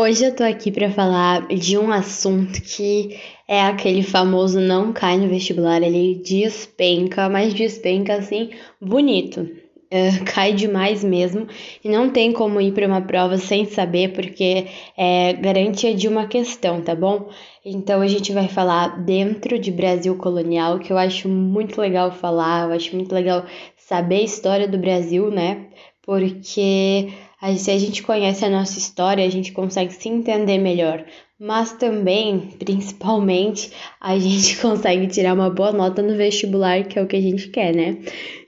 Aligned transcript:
Hoje 0.00 0.26
eu 0.26 0.32
tô 0.32 0.44
aqui 0.44 0.70
para 0.70 0.88
falar 0.92 1.48
de 1.48 1.76
um 1.76 1.90
assunto 1.90 2.62
que 2.62 3.18
é 3.48 3.62
aquele 3.62 4.04
famoso 4.04 4.60
não 4.60 4.92
cai 4.92 5.18
no 5.18 5.26
vestibular, 5.28 5.82
ele 5.82 6.22
despenca, 6.24 7.28
mas 7.28 7.52
despenca 7.52 8.14
assim 8.14 8.50
bonito. 8.80 9.40
Uh, 9.40 10.22
cai 10.32 10.52
demais 10.52 11.02
mesmo 11.02 11.48
e 11.82 11.88
não 11.88 12.10
tem 12.10 12.32
como 12.32 12.60
ir 12.60 12.72
para 12.72 12.86
uma 12.86 13.00
prova 13.00 13.38
sem 13.38 13.64
saber, 13.64 14.12
porque 14.12 14.68
é 14.96 15.32
garantia 15.32 15.92
de 15.92 16.06
uma 16.06 16.28
questão, 16.28 16.80
tá 16.80 16.94
bom? 16.94 17.28
Então 17.64 18.00
a 18.00 18.06
gente 18.06 18.32
vai 18.32 18.46
falar 18.46 19.02
dentro 19.04 19.58
de 19.58 19.72
Brasil 19.72 20.14
colonial, 20.16 20.78
que 20.78 20.92
eu 20.92 20.96
acho 20.96 21.28
muito 21.28 21.80
legal 21.80 22.12
falar, 22.12 22.68
eu 22.68 22.72
acho 22.76 22.94
muito 22.94 23.12
legal 23.12 23.44
saber 23.76 24.18
a 24.18 24.22
história 24.22 24.68
do 24.68 24.78
Brasil, 24.78 25.28
né? 25.28 25.66
Porque 26.02 27.08
Aí, 27.40 27.56
se 27.58 27.70
a 27.70 27.78
gente 27.78 28.02
conhece 28.02 28.44
a 28.44 28.50
nossa 28.50 28.78
história, 28.78 29.24
a 29.24 29.30
gente 29.30 29.52
consegue 29.52 29.92
se 29.92 30.08
entender 30.08 30.58
melhor. 30.58 31.04
Mas 31.38 31.72
também, 31.72 32.50
principalmente, 32.58 33.70
a 34.00 34.18
gente 34.18 34.56
consegue 34.60 35.06
tirar 35.06 35.34
uma 35.34 35.48
boa 35.48 35.72
nota 35.72 36.02
no 36.02 36.16
vestibular, 36.16 36.84
que 36.84 36.98
é 36.98 37.02
o 37.02 37.06
que 37.06 37.16
a 37.16 37.20
gente 37.20 37.48
quer, 37.48 37.74
né? 37.74 37.98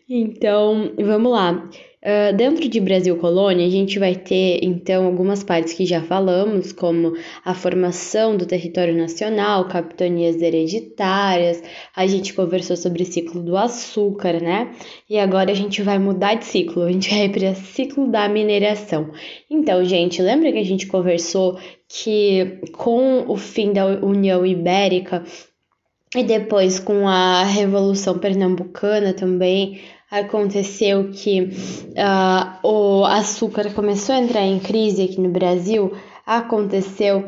Então, 0.09 0.93
vamos 0.99 1.31
lá. 1.31 1.71
Uh, 2.03 2.35
dentro 2.35 2.67
de 2.67 2.81
Brasil 2.81 3.15
Colônia, 3.19 3.67
a 3.67 3.71
gente 3.71 3.99
vai 3.99 4.15
ter 4.15 4.61
então 4.63 5.05
algumas 5.05 5.45
partes 5.45 5.75
que 5.75 5.85
já 5.85 6.01
falamos, 6.01 6.73
como 6.73 7.13
a 7.45 7.53
formação 7.53 8.39
do 8.39 8.47
território 8.47 8.97
nacional, 8.97 9.69
capitanias 9.69 10.41
hereditárias, 10.41 11.63
a 11.95 12.07
gente 12.07 12.33
conversou 12.33 12.75
sobre 12.75 13.03
o 13.03 13.07
ciclo 13.07 13.43
do 13.43 13.55
açúcar, 13.55 14.41
né? 14.41 14.75
E 15.11 15.19
agora 15.19 15.51
a 15.51 15.55
gente 15.55 15.83
vai 15.83 15.99
mudar 15.99 16.37
de 16.37 16.47
ciclo, 16.47 16.85
a 16.85 16.91
gente 16.91 17.11
vai 17.11 17.29
para 17.29 17.51
o 17.51 17.55
ciclo 17.55 18.11
da 18.11 18.27
mineração. 18.31 19.11
Então, 19.51 19.85
gente, 19.85 20.23
lembra 20.23 20.51
que 20.51 20.59
a 20.59 20.65
gente 20.65 20.87
conversou 20.87 21.59
que 21.87 22.61
com 22.73 23.27
o 23.29 23.37
fim 23.37 23.75
da 23.75 23.85
União 23.85 24.47
Ibérica 24.47 25.23
e 26.17 26.25
depois 26.25 26.81
com 26.81 27.07
a 27.07 27.45
Revolução 27.45 28.19
Pernambucana 28.19 29.13
também 29.13 29.81
aconteceu 30.11 31.11
que 31.13 31.43
uh, 31.43 32.67
o 32.67 33.05
açúcar 33.05 33.73
começou 33.73 34.15
a 34.15 34.19
entrar 34.19 34.43
em 34.43 34.59
crise 34.59 35.03
aqui 35.05 35.21
no 35.21 35.31
Brasil, 35.31 35.97
aconteceu 36.27 37.25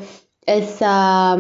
essa, 0.47 1.37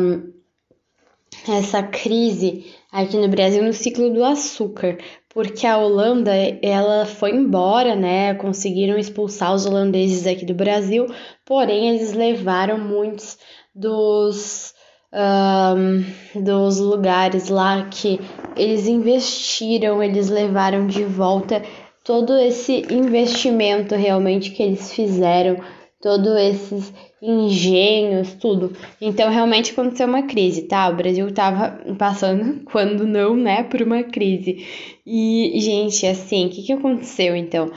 essa 1.48 1.82
crise 1.82 2.72
aqui 2.92 3.16
no 3.16 3.28
Brasil 3.28 3.64
no 3.64 3.72
ciclo 3.72 4.12
do 4.12 4.24
açúcar, 4.24 4.98
porque 5.28 5.66
a 5.66 5.78
Holanda 5.78 6.32
ela 6.62 7.06
foi 7.06 7.30
embora, 7.30 7.96
né? 7.96 8.34
Conseguiram 8.34 8.98
expulsar 8.98 9.54
os 9.54 9.66
holandeses 9.66 10.26
aqui 10.26 10.44
do 10.44 10.54
Brasil, 10.54 11.06
porém 11.44 11.88
eles 11.88 12.12
levaram 12.12 12.78
muitos 12.78 13.38
dos 13.74 14.74
um, 15.12 16.40
dos 16.42 16.78
lugares 16.78 17.48
lá 17.48 17.86
que 17.90 18.20
eles 18.56 18.86
investiram, 18.86 20.02
eles 20.02 20.28
levaram 20.28 20.86
de 20.86 21.04
volta 21.04 21.62
todo 22.04 22.36
esse 22.38 22.86
investimento 22.90 23.94
realmente 23.94 24.50
que 24.50 24.62
eles 24.62 24.92
fizeram, 24.92 25.56
todos 26.00 26.36
esses 26.36 26.92
engenhos, 27.20 28.34
tudo. 28.34 28.72
Então 29.00 29.30
realmente 29.30 29.70
aconteceu 29.70 30.08
uma 30.08 30.24
crise, 30.24 30.62
tá? 30.62 30.88
O 30.88 30.96
Brasil 30.96 31.32
tava 31.32 31.78
passando, 31.96 32.64
quando 32.66 33.06
não, 33.06 33.36
né, 33.36 33.62
por 33.62 33.80
uma 33.82 34.02
crise. 34.02 34.66
E, 35.06 35.52
gente, 35.60 36.04
assim, 36.06 36.46
o 36.46 36.50
que, 36.50 36.62
que 36.62 36.72
aconteceu 36.72 37.36
então? 37.36 37.70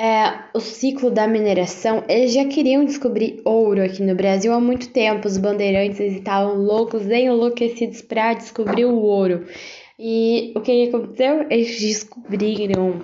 É, 0.00 0.44
o 0.54 0.60
ciclo 0.60 1.10
da 1.10 1.26
mineração, 1.26 2.04
eles 2.08 2.32
já 2.32 2.44
queriam 2.46 2.84
descobrir 2.84 3.40
ouro 3.44 3.82
aqui 3.82 4.02
no 4.02 4.14
Brasil 4.14 4.52
há 4.52 4.60
muito 4.60 4.90
tempo. 4.90 5.28
Os 5.28 5.38
bandeirantes 5.38 6.00
estavam 6.00 6.56
loucos, 6.56 7.06
enlouquecidos 7.06 8.02
para 8.02 8.34
descobrir 8.34 8.84
o 8.84 9.00
ouro. 9.00 9.46
E 9.98 10.52
o 10.56 10.60
que 10.60 10.88
aconteceu? 10.88 11.46
Eles 11.48 11.78
descobriram, 11.80 13.00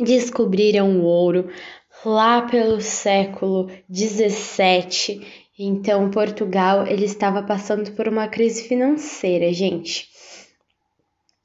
descobriram 0.00 0.98
o 0.98 1.04
ouro 1.04 1.48
lá 2.04 2.42
pelo 2.42 2.80
século 2.80 3.70
17. 3.88 5.20
Então, 5.58 6.10
Portugal 6.10 6.86
ele 6.86 7.04
estava 7.04 7.42
passando 7.42 7.92
por 7.92 8.08
uma 8.08 8.26
crise 8.26 8.62
financeira, 8.66 9.52
gente. 9.52 10.08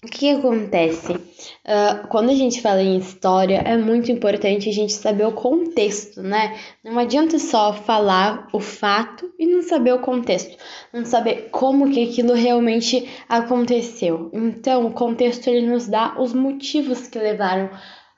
O 0.05 0.07
que, 0.07 0.29
acontece? 0.29 1.13
Uh, 1.13 2.07
quando 2.09 2.29
a 2.29 2.35
gente 2.35 2.61
fala 2.61 2.79
em 2.79 2.99
história, 2.99 3.57
é 3.65 3.75
muito 3.75 4.11
importante 4.11 4.69
a 4.69 4.71
gente 4.71 4.93
saber 4.93 5.25
o 5.25 5.31
contexto, 5.31 6.21
né? 6.21 6.55
Não 6.83 6.99
adianta 6.99 7.39
só 7.39 7.73
falar 7.73 8.47
o 8.53 8.59
fato 8.59 9.33
e 9.39 9.47
não 9.47 9.63
saber 9.63 9.95
o 9.95 9.99
contexto, 9.99 10.55
não 10.93 11.03
saber 11.05 11.49
como 11.49 11.91
que 11.91 12.07
aquilo 12.07 12.33
realmente 12.33 13.09
aconteceu. 13.27 14.29
Então, 14.31 14.85
o 14.85 14.91
contexto 14.91 15.47
ele 15.47 15.65
nos 15.65 15.87
dá 15.87 16.13
os 16.19 16.33
motivos 16.33 17.07
que 17.07 17.17
levaram 17.17 17.71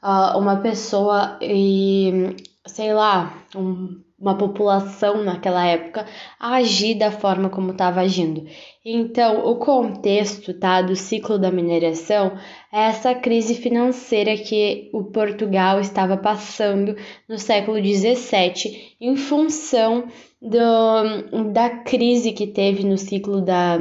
uh, 0.03 0.37
uma 0.37 0.57
pessoa 0.57 1.39
e, 1.41 2.35
sei 2.65 2.93
lá, 2.93 3.45
um 3.55 4.03
uma 4.19 4.35
população 4.35 5.23
naquela 5.23 5.65
época 5.65 6.05
agir 6.39 6.95
da 6.95 7.11
forma 7.11 7.49
como 7.49 7.71
estava 7.71 8.01
agindo. 8.01 8.45
Então, 8.83 9.45
o 9.47 9.57
contexto 9.57 10.53
tá, 10.53 10.81
do 10.81 10.95
ciclo 10.95 11.37
da 11.37 11.51
mineração 11.51 12.37
é 12.73 12.87
essa 12.87 13.13
crise 13.13 13.53
financeira 13.53 14.35
que 14.35 14.89
o 14.91 15.03
Portugal 15.03 15.79
estava 15.79 16.17
passando 16.17 16.95
no 17.29 17.37
século 17.37 17.77
XVII 17.77 18.95
em 18.99 19.15
função 19.15 20.05
do, 20.41 21.51
da 21.51 21.69
crise 21.69 22.31
que 22.31 22.47
teve 22.47 22.83
no 22.83 22.97
ciclo 22.97 23.41
da, 23.41 23.77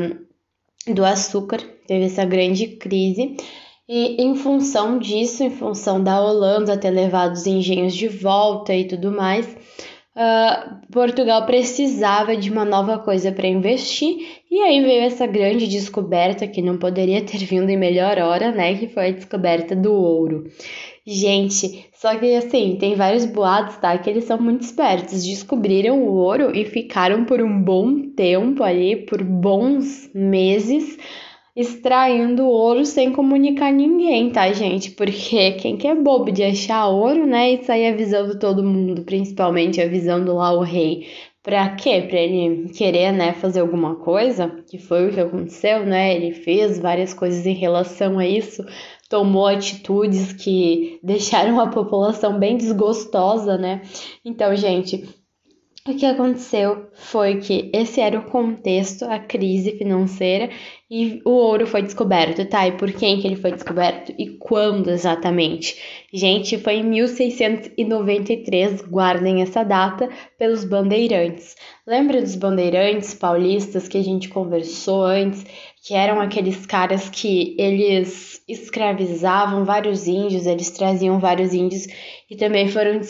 do 0.87 1.05
açúcar, 1.05 1.59
teve 1.87 2.05
essa 2.07 2.25
grande 2.25 2.69
crise. 2.69 3.37
E 3.89 4.21
em 4.21 4.35
função 4.35 4.99
disso, 4.99 5.45
em 5.45 5.51
função 5.51 6.03
da 6.03 6.21
Holanda 6.21 6.77
ter 6.77 6.91
levado 6.91 7.35
os 7.35 7.47
engenhos 7.47 7.95
de 7.95 8.09
volta 8.09 8.75
e 8.75 8.85
tudo 8.85 9.13
mais, 9.13 9.47
uh, 10.17 10.81
Portugal 10.91 11.45
precisava 11.45 12.37
de 12.37 12.51
uma 12.51 12.65
nova 12.65 12.99
coisa 12.99 13.31
para 13.31 13.47
investir 13.47 14.17
e 14.51 14.61
aí 14.61 14.83
veio 14.83 15.03
essa 15.03 15.27
grande 15.27 15.69
descoberta 15.69 16.47
que 16.47 16.63
não 16.63 16.79
poderia 16.79 17.23
ter 17.23 17.39
vindo 17.39 17.69
em 17.69 17.77
melhor 17.77 18.19
hora, 18.19 18.51
né? 18.51 18.75
Que 18.75 18.89
foi 18.89 19.09
a 19.09 19.13
descoberta 19.13 19.77
do 19.77 19.93
ouro. 19.93 20.51
Gente, 21.07 21.87
só 21.95 22.17
que 22.17 22.35
assim, 22.35 22.77
tem 22.81 22.97
vários 22.97 23.25
boatos, 23.27 23.77
tá? 23.77 23.97
Que 23.97 24.11
eles 24.11 24.25
são 24.25 24.39
muito 24.39 24.63
espertos. 24.63 25.25
Descobriram 25.25 26.03
o 26.03 26.15
ouro 26.15 26.57
e 26.57 26.65
ficaram 26.65 27.25
por 27.25 27.41
um 27.41 27.63
bom 27.63 28.09
tempo 28.11 28.65
ali, 28.65 28.97
por 28.97 29.23
bons 29.23 30.11
meses, 30.13 30.99
extraindo 31.57 32.47
ouro 32.47 32.85
sem 32.85 33.11
comunicar 33.13 33.73
ninguém, 33.73 34.31
tá, 34.31 34.53
gente? 34.53 34.91
Porque 34.91 35.53
quem 35.53 35.79
que 35.79 35.89
é 35.89 35.95
bobo 35.95 36.31
de 36.31 36.43
achar 36.43 36.87
ouro, 36.89 37.27
né, 37.27 37.53
e 37.53 37.65
sair 37.65 37.87
avisando 37.87 38.39
todo 38.39 38.63
mundo, 38.63 39.03
principalmente 39.03 39.81
avisando 39.81 40.35
lá 40.35 40.53
o 40.53 40.61
rei. 40.61 41.07
Pra 41.43 41.71
quê? 41.71 42.03
Pra 42.03 42.19
ele 42.19 42.69
querer, 42.71 43.13
né, 43.13 43.33
fazer 43.33 43.61
alguma 43.61 43.95
coisa, 43.97 44.63
que 44.69 44.79
foi 44.79 45.09
o 45.09 45.15
que 45.15 45.21
aconteceu, 45.21 45.87
né? 45.87 46.15
Ele 46.15 46.33
fez 46.33 46.79
várias 46.79 47.15
coisas 47.15 47.47
em 47.47 47.55
relação 47.55 48.19
a 48.19 48.27
isso, 48.27 48.65
tomou 49.09 49.47
atitudes 49.47 50.33
que 50.33 50.99
deixaram 51.03 51.59
a 51.61 51.69
população 51.69 52.39
bem 52.39 52.57
desgostosa, 52.57 53.57
né? 53.57 53.81
Então, 54.25 54.55
gente, 54.57 55.05
o 55.89 55.95
que 55.95 56.05
aconteceu 56.05 56.89
foi 56.95 57.37
que 57.37 57.71
esse 57.73 58.01
era 58.01 58.19
o 58.19 58.29
contexto, 58.29 59.05
a 59.05 59.21
crise 59.21 59.71
financeira, 59.79 60.51
e 60.89 61.21
o 61.25 61.31
ouro 61.31 61.67
foi 61.67 61.83
descoberto, 61.83 62.45
tá? 62.45 62.69
E 62.69 62.73
por 62.73 62.93
quem 62.93 63.21
que 63.21 63.27
ele 63.27 63.35
foi 63.35 63.51
descoberto 63.51 64.15
e 64.17 64.31
quando 64.39 64.89
exatamente? 64.89 65.77
Gente, 66.13 66.57
foi 66.59 66.75
em 66.77 66.85
1693, 66.85 68.83
guardem 68.83 69.43
essa 69.43 69.65
data, 69.65 70.09
pelos 70.39 70.65
bandeirantes. 70.65 71.57
Lembra 71.85 72.23
dos 72.23 72.37
bandeirantes 72.37 73.15
paulistas 73.15 73.89
que 73.89 73.99
a 73.99 74.05
gente 74.05 74.29
conversou 74.29 75.03
antes? 75.05 75.45
Que 75.87 75.95
eram 75.95 76.21
aqueles 76.21 76.67
caras 76.67 77.09
que 77.09 77.55
eles 77.57 78.43
escravizavam 78.49 79.65
vários 79.65 80.09
índios, 80.09 80.45
eles 80.45 80.69
traziam 80.69 81.21
vários 81.21 81.55
índios 81.55 81.87
e 82.29 82.35
também 82.35 82.67
foram, 82.67 83.01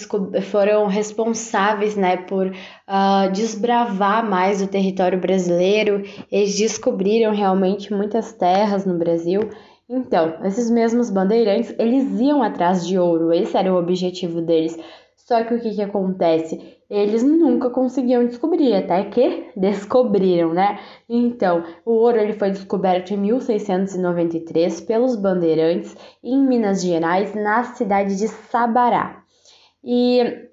foram 0.42 0.86
responsáveis 0.86 1.96
né, 1.96 2.18
por 2.18 2.48
uh, 2.48 3.32
desbravar 3.32 4.28
mais 4.28 4.60
o 4.60 4.66
território 4.66 5.18
brasileiro, 5.18 6.02
eles 6.30 6.54
descobriram 6.58 7.34
realmente 7.34 7.94
muitas 7.94 8.34
terras 8.34 8.84
no 8.84 8.98
Brasil. 8.98 9.48
Então, 9.88 10.44
esses 10.44 10.68
mesmos 10.68 11.08
bandeirantes, 11.08 11.74
eles 11.78 12.20
iam 12.20 12.42
atrás 12.42 12.86
de 12.86 12.98
ouro, 12.98 13.32
esse 13.32 13.56
era 13.56 13.72
o 13.72 13.78
objetivo 13.78 14.42
deles. 14.42 14.78
Só 15.26 15.44
que 15.44 15.54
o 15.54 15.60
que, 15.60 15.74
que 15.74 15.82
acontece? 15.82 16.76
eles 16.88 17.22
nunca 17.22 17.68
conseguiam 17.68 18.24
descobrir, 18.26 18.74
até 18.74 19.04
que 19.04 19.50
descobriram, 19.56 20.54
né? 20.54 20.78
Então, 21.08 21.64
o 21.84 21.92
ouro 21.92 22.18
ele 22.18 22.34
foi 22.34 22.50
descoberto 22.50 23.10
em 23.10 23.16
1693 23.16 24.80
pelos 24.82 25.16
bandeirantes 25.16 25.96
em 26.22 26.38
Minas 26.46 26.82
Gerais, 26.82 27.34
na 27.34 27.64
cidade 27.64 28.16
de 28.16 28.28
Sabará. 28.28 29.22
E 29.82 30.46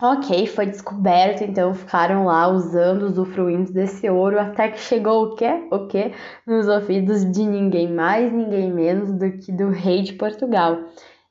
Ok, 0.00 0.46
foi 0.46 0.66
descoberto, 0.66 1.42
então 1.42 1.74
ficaram 1.74 2.26
lá 2.26 2.46
usando, 2.46 3.02
usufruindo 3.02 3.72
desse 3.72 4.08
ouro, 4.08 4.38
até 4.38 4.68
que 4.68 4.78
chegou 4.78 5.24
o 5.24 5.34
quê? 5.34 5.66
O 5.72 5.88
quê? 5.88 6.12
Nos 6.46 6.68
ouvidos 6.68 7.28
de 7.28 7.44
ninguém 7.44 7.92
mais, 7.92 8.32
ninguém 8.32 8.72
menos 8.72 9.12
do 9.12 9.32
que 9.32 9.50
do 9.50 9.70
rei 9.70 10.02
de 10.02 10.12
Portugal. 10.12 10.78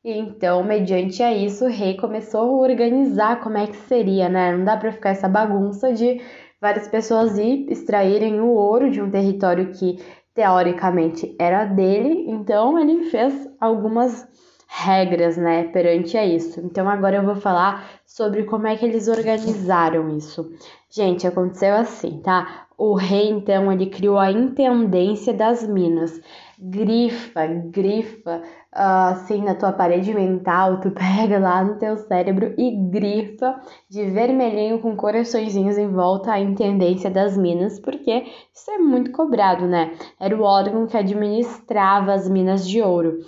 E 0.07 0.18
então, 0.18 0.63
mediante 0.63 1.21
a 1.21 1.33
isso, 1.33 1.65
o 1.65 1.68
rei 1.68 1.98
começou 1.98 2.39
a 2.39 2.62
organizar 2.69 3.42
como 3.42 3.57
é 3.57 3.68
que 3.68 3.75
seria, 3.75 4.30
né? 4.30 4.56
Não 4.56 4.63
dá 4.63 4.77
para 4.77 4.94
ficar 4.94 5.09
essa 5.09 5.27
bagunça 5.27 5.92
de 5.92 6.21
várias 6.62 6.88
pessoas 6.88 7.38
ir 7.38 7.69
extraírem 7.69 8.39
o 8.39 8.48
ouro 8.48 8.89
de 8.89 9.01
um 9.01 9.12
território 9.12 9.74
que 9.74 10.00
teoricamente 10.33 11.36
era 11.38 11.65
dele, 11.65 12.24
então 12.25 12.80
ele 12.80 13.09
fez 13.09 13.50
algumas 13.59 14.25
regras, 14.69 15.36
né, 15.36 15.65
perante 15.74 16.18
a 16.18 16.25
isso. 16.25 16.62
Então 16.62 16.88
agora 16.88 17.18
eu 17.18 17.25
vou 17.25 17.36
falar 17.36 17.86
sobre 18.06 18.44
como 18.44 18.65
é 18.65 18.77
que 18.77 18.86
eles 18.86 19.10
organizaram 19.10 20.15
isso. 20.15 20.50
Gente, 20.89 21.27
aconteceu 21.27 21.75
assim, 21.75 22.21
tá? 22.21 22.68
O 22.77 22.94
rei 22.94 23.30
então 23.30 23.69
ele 23.69 23.88
criou 23.88 24.18
a 24.18 24.31
intendência 24.31 25.33
das 25.33 25.68
minas. 25.68 26.21
Grifa, 26.59 27.45
grifa, 27.45 28.42
uh, 28.74 29.12
assim 29.12 29.44
na 29.44 29.54
tua 29.54 29.71
parede 29.71 30.12
mental, 30.12 30.80
tu 30.80 30.89
pega 30.92 31.38
lá 31.38 31.63
no 31.63 31.77
teu 31.77 31.95
cérebro 31.98 32.56
e 32.57 32.71
grifa 32.89 33.62
de 33.88 34.09
vermelhinho 34.09 34.80
com 34.80 34.95
coraçõezinhos 34.95 35.77
em 35.77 35.88
volta 35.88 36.31
a 36.31 36.39
intendência 36.39 37.12
das 37.12 37.38
minas, 37.38 37.80
porque 37.80 38.25
isso 38.51 38.71
é 38.71 38.80
muito 38.80 39.12
cobrado, 39.12 39.68
né? 39.68 39.95
Era 40.19 40.36
o 40.36 40.42
órgão 40.42 40.88
que 40.88 40.98
administrava 40.98 42.13
as 42.13 42.27
minas 42.27 42.68
de 42.68 42.81
ouro. 42.81 43.19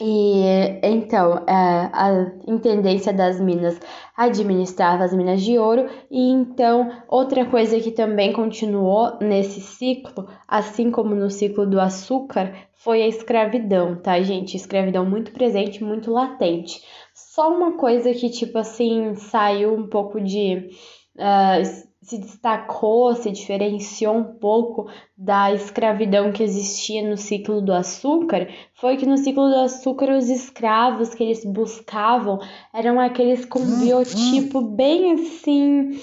E 0.00 0.78
então, 0.82 1.44
é, 1.48 1.90
a 1.92 2.32
intendência 2.46 3.12
das 3.12 3.40
minas 3.40 3.80
administrava 4.16 5.02
as 5.02 5.12
minas 5.12 5.42
de 5.42 5.58
ouro, 5.58 5.88
e 6.08 6.30
então 6.30 7.02
outra 7.08 7.44
coisa 7.46 7.80
que 7.80 7.90
também 7.90 8.32
continuou 8.32 9.18
nesse 9.20 9.60
ciclo, 9.60 10.28
assim 10.46 10.90
como 10.92 11.16
no 11.16 11.28
ciclo 11.28 11.66
do 11.66 11.80
açúcar, 11.80 12.54
foi 12.74 13.02
a 13.02 13.08
escravidão, 13.08 13.96
tá, 14.00 14.20
gente? 14.22 14.56
Escravidão 14.56 15.04
muito 15.04 15.32
presente, 15.32 15.82
muito 15.82 16.12
latente. 16.12 16.80
Só 17.12 17.52
uma 17.52 17.76
coisa 17.76 18.14
que, 18.14 18.30
tipo 18.30 18.56
assim, 18.58 19.16
saiu 19.16 19.74
um 19.74 19.88
pouco 19.88 20.20
de. 20.20 20.70
Uh, 21.16 21.87
se 22.08 22.16
destacou, 22.16 23.14
se 23.14 23.30
diferenciou 23.30 24.16
um 24.16 24.24
pouco 24.24 24.88
da 25.14 25.52
escravidão 25.52 26.32
que 26.32 26.42
existia 26.42 27.06
no 27.06 27.18
ciclo 27.18 27.60
do 27.60 27.70
açúcar, 27.70 28.48
foi 28.72 28.96
que 28.96 29.04
no 29.04 29.18
ciclo 29.18 29.46
do 29.50 29.56
açúcar 29.56 30.16
os 30.16 30.30
escravos 30.30 31.14
que 31.14 31.22
eles 31.22 31.44
buscavam 31.44 32.38
eram 32.72 32.98
aqueles 32.98 33.44
com 33.44 33.60
biotipo 33.78 34.62
bem 34.62 35.12
assim. 35.12 36.00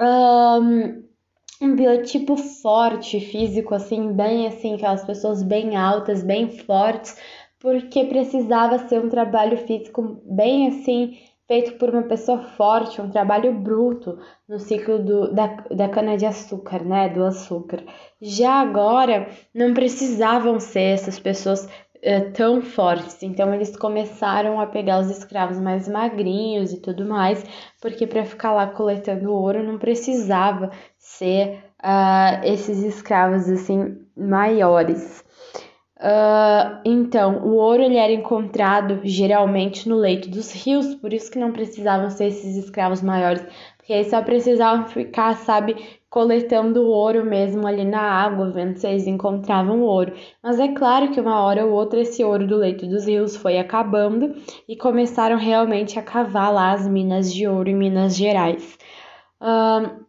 Um, 0.00 1.02
um 1.60 1.74
biotipo 1.74 2.36
forte, 2.36 3.18
físico, 3.20 3.74
assim, 3.74 4.12
bem 4.12 4.46
assim, 4.46 4.74
aquelas 4.74 5.04
pessoas 5.04 5.42
bem 5.42 5.76
altas, 5.76 6.22
bem 6.22 6.48
fortes, 6.48 7.16
porque 7.58 8.04
precisava 8.04 8.78
ser 8.88 9.04
um 9.04 9.08
trabalho 9.08 9.58
físico 9.58 10.22
bem 10.24 10.68
assim 10.68 11.18
feito 11.50 11.72
por 11.78 11.90
uma 11.90 12.04
pessoa 12.04 12.38
forte, 12.38 13.00
um 13.00 13.10
trabalho 13.10 13.52
bruto 13.52 14.16
no 14.48 14.60
ciclo 14.60 15.00
do, 15.00 15.34
da, 15.34 15.48
da 15.68 15.88
cana-de-açúcar, 15.88 16.84
né? 16.84 17.08
Do 17.08 17.24
açúcar. 17.24 17.82
Já 18.22 18.60
agora, 18.60 19.26
não 19.52 19.74
precisavam 19.74 20.60
ser 20.60 20.94
essas 20.94 21.18
pessoas 21.18 21.64
uh, 21.64 22.32
tão 22.32 22.62
fortes, 22.62 23.20
então 23.24 23.52
eles 23.52 23.76
começaram 23.76 24.60
a 24.60 24.66
pegar 24.68 25.00
os 25.00 25.10
escravos 25.10 25.58
mais 25.58 25.88
magrinhos 25.88 26.72
e 26.72 26.80
tudo 26.80 27.04
mais, 27.04 27.44
porque 27.82 28.06
para 28.06 28.24
ficar 28.24 28.52
lá 28.52 28.68
coletando 28.68 29.32
ouro 29.32 29.60
não 29.60 29.76
precisava 29.76 30.70
ser 30.96 31.64
uh, 31.82 32.44
esses 32.44 32.80
escravos 32.84 33.48
assim 33.48 33.98
maiores. 34.16 35.24
Uh, 36.00 36.80
então, 36.82 37.44
o 37.44 37.56
ouro 37.56 37.82
ele 37.82 37.98
era 37.98 38.10
encontrado 38.10 39.00
geralmente 39.04 39.86
no 39.86 39.96
leito 39.96 40.30
dos 40.30 40.50
rios, 40.50 40.94
por 40.94 41.12
isso 41.12 41.30
que 41.30 41.38
não 41.38 41.52
precisavam 41.52 42.08
ser 42.08 42.28
esses 42.28 42.56
escravos 42.56 43.02
maiores, 43.02 43.44
porque 43.76 43.92
eles 43.92 44.06
só 44.08 44.22
precisavam 44.22 44.88
ficar, 44.88 45.36
sabe, 45.36 45.76
coletando 46.08 46.86
ouro 46.86 47.22
mesmo 47.22 47.66
ali 47.66 47.84
na 47.84 48.00
água, 48.00 48.50
vendo 48.50 48.78
se 48.78 48.86
eles 48.88 49.06
encontravam 49.06 49.82
ouro. 49.82 50.14
Mas 50.42 50.58
é 50.58 50.68
claro 50.68 51.10
que 51.10 51.20
uma 51.20 51.42
hora 51.42 51.66
ou 51.66 51.72
outra 51.72 52.00
esse 52.00 52.24
ouro 52.24 52.46
do 52.46 52.56
leito 52.56 52.86
dos 52.86 53.06
rios 53.06 53.36
foi 53.36 53.58
acabando 53.58 54.34
e 54.66 54.74
começaram 54.76 55.36
realmente 55.36 55.98
a 55.98 56.02
cavar 56.02 56.50
lá 56.50 56.72
as 56.72 56.88
minas 56.88 57.32
de 57.32 57.46
ouro 57.46 57.68
em 57.68 57.76
Minas 57.76 58.16
Gerais. 58.16 58.78
Uh, 59.38 60.00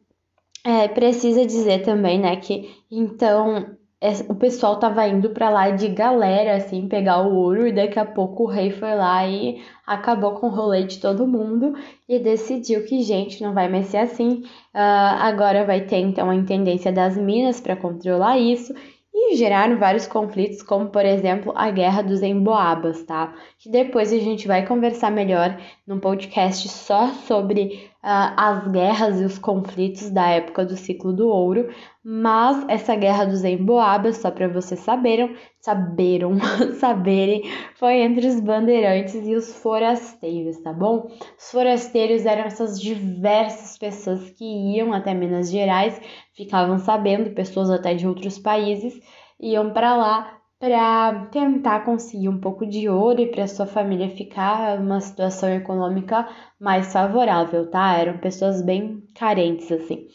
é, 0.64 0.88
precisa 0.88 1.46
dizer 1.46 1.82
também, 1.84 2.18
né, 2.18 2.38
que 2.38 2.70
então 2.90 3.78
o 4.28 4.34
pessoal 4.34 4.80
tava 4.80 5.08
indo 5.08 5.30
para 5.30 5.50
lá 5.50 5.70
de 5.70 5.88
galera, 5.88 6.56
assim, 6.56 6.88
pegar 6.88 7.22
o 7.22 7.36
ouro, 7.36 7.68
e 7.68 7.72
daqui 7.72 8.00
a 8.00 8.06
pouco 8.06 8.44
o 8.44 8.48
rei 8.48 8.72
foi 8.72 8.96
lá 8.96 9.28
e 9.28 9.62
acabou 9.86 10.32
com 10.34 10.48
o 10.48 10.50
rolê 10.50 10.84
de 10.84 11.00
todo 11.00 11.28
mundo 11.28 11.76
e 12.10 12.18
decidiu 12.18 12.84
que, 12.84 13.04
gente, 13.04 13.44
não 13.44 13.54
vai 13.54 13.70
mais 13.70 13.88
ser 13.88 13.98
assim. 13.98 14.44
Uh, 14.74 15.20
agora 15.20 15.66
vai 15.66 15.82
ter 15.82 15.98
então 15.98 16.32
a 16.32 16.36
intendência 16.36 16.92
das 16.92 17.16
minas 17.16 17.62
para 17.62 17.76
controlar 17.76 18.40
isso 18.40 18.74
e 19.14 19.36
geraram 19.36 19.78
vários 19.78 20.08
conflitos, 20.08 20.64
como 20.64 20.88
por 20.90 21.06
exemplo 21.06 21.54
a 21.56 21.70
Guerra 21.70 22.02
dos 22.02 22.24
Emboabas, 22.24 23.04
tá? 23.04 23.36
Que 23.60 23.70
depois 23.70 24.12
a 24.12 24.18
gente 24.18 24.48
vai 24.48 24.66
conversar 24.66 25.12
melhor 25.12 25.60
num 25.86 26.00
podcast 26.00 26.68
só 26.70 27.10
sobre 27.28 27.91
as 28.04 28.68
guerras 28.68 29.22
e 29.22 29.26
os 29.26 29.38
conflitos 29.38 30.10
da 30.10 30.28
época 30.28 30.66
do 30.66 30.76
ciclo 30.76 31.14
do 31.14 31.28
ouro, 31.28 31.70
mas 32.04 32.66
essa 32.68 32.96
guerra 32.96 33.26
dos 33.26 33.44
Emboabas, 33.44 34.18
só 34.18 34.32
para 34.32 34.48
vocês 34.48 34.80
saberam, 34.80 35.36
saberam, 35.60 36.38
saberem, 36.80 37.44
foi 37.76 38.02
entre 38.02 38.26
os 38.28 38.40
bandeirantes 38.40 39.16
e 39.16 39.36
os 39.36 39.56
forasteiros, 39.62 40.58
tá 40.58 40.74
bom? 40.74 41.12
Os 41.38 41.52
forasteiros 41.52 42.26
eram 42.26 42.46
essas 42.46 42.82
diversas 42.82 43.78
pessoas 43.78 44.32
que 44.32 44.46
iam 44.46 44.94
até 44.94 45.14
Minas 45.14 45.52
Gerais, 45.52 46.02
ficavam 46.34 46.80
sabendo, 46.80 47.36
pessoas 47.36 47.70
até 47.70 47.94
de 47.94 48.08
outros 48.08 48.40
países, 48.40 49.00
iam 49.40 49.72
para 49.72 49.96
lá 49.96 50.41
para 50.62 51.26
tentar 51.32 51.84
conseguir 51.84 52.30
um 52.30 52.40
pouco 52.40 52.68
de 52.68 52.88
ouro 52.88 53.20
e 53.20 53.26
para 53.26 53.48
sua 53.48 53.66
família 53.66 54.08
ficar 54.12 54.80
uma 54.80 55.02
situação 55.02 55.50
econômica 55.50 56.30
mais 56.60 56.94
favorável, 56.94 57.68
tá? 57.72 57.98
Eram 57.98 58.20
pessoas 58.20 58.62
bem 58.62 59.04
carentes 59.16 59.72
assim. 59.72 60.06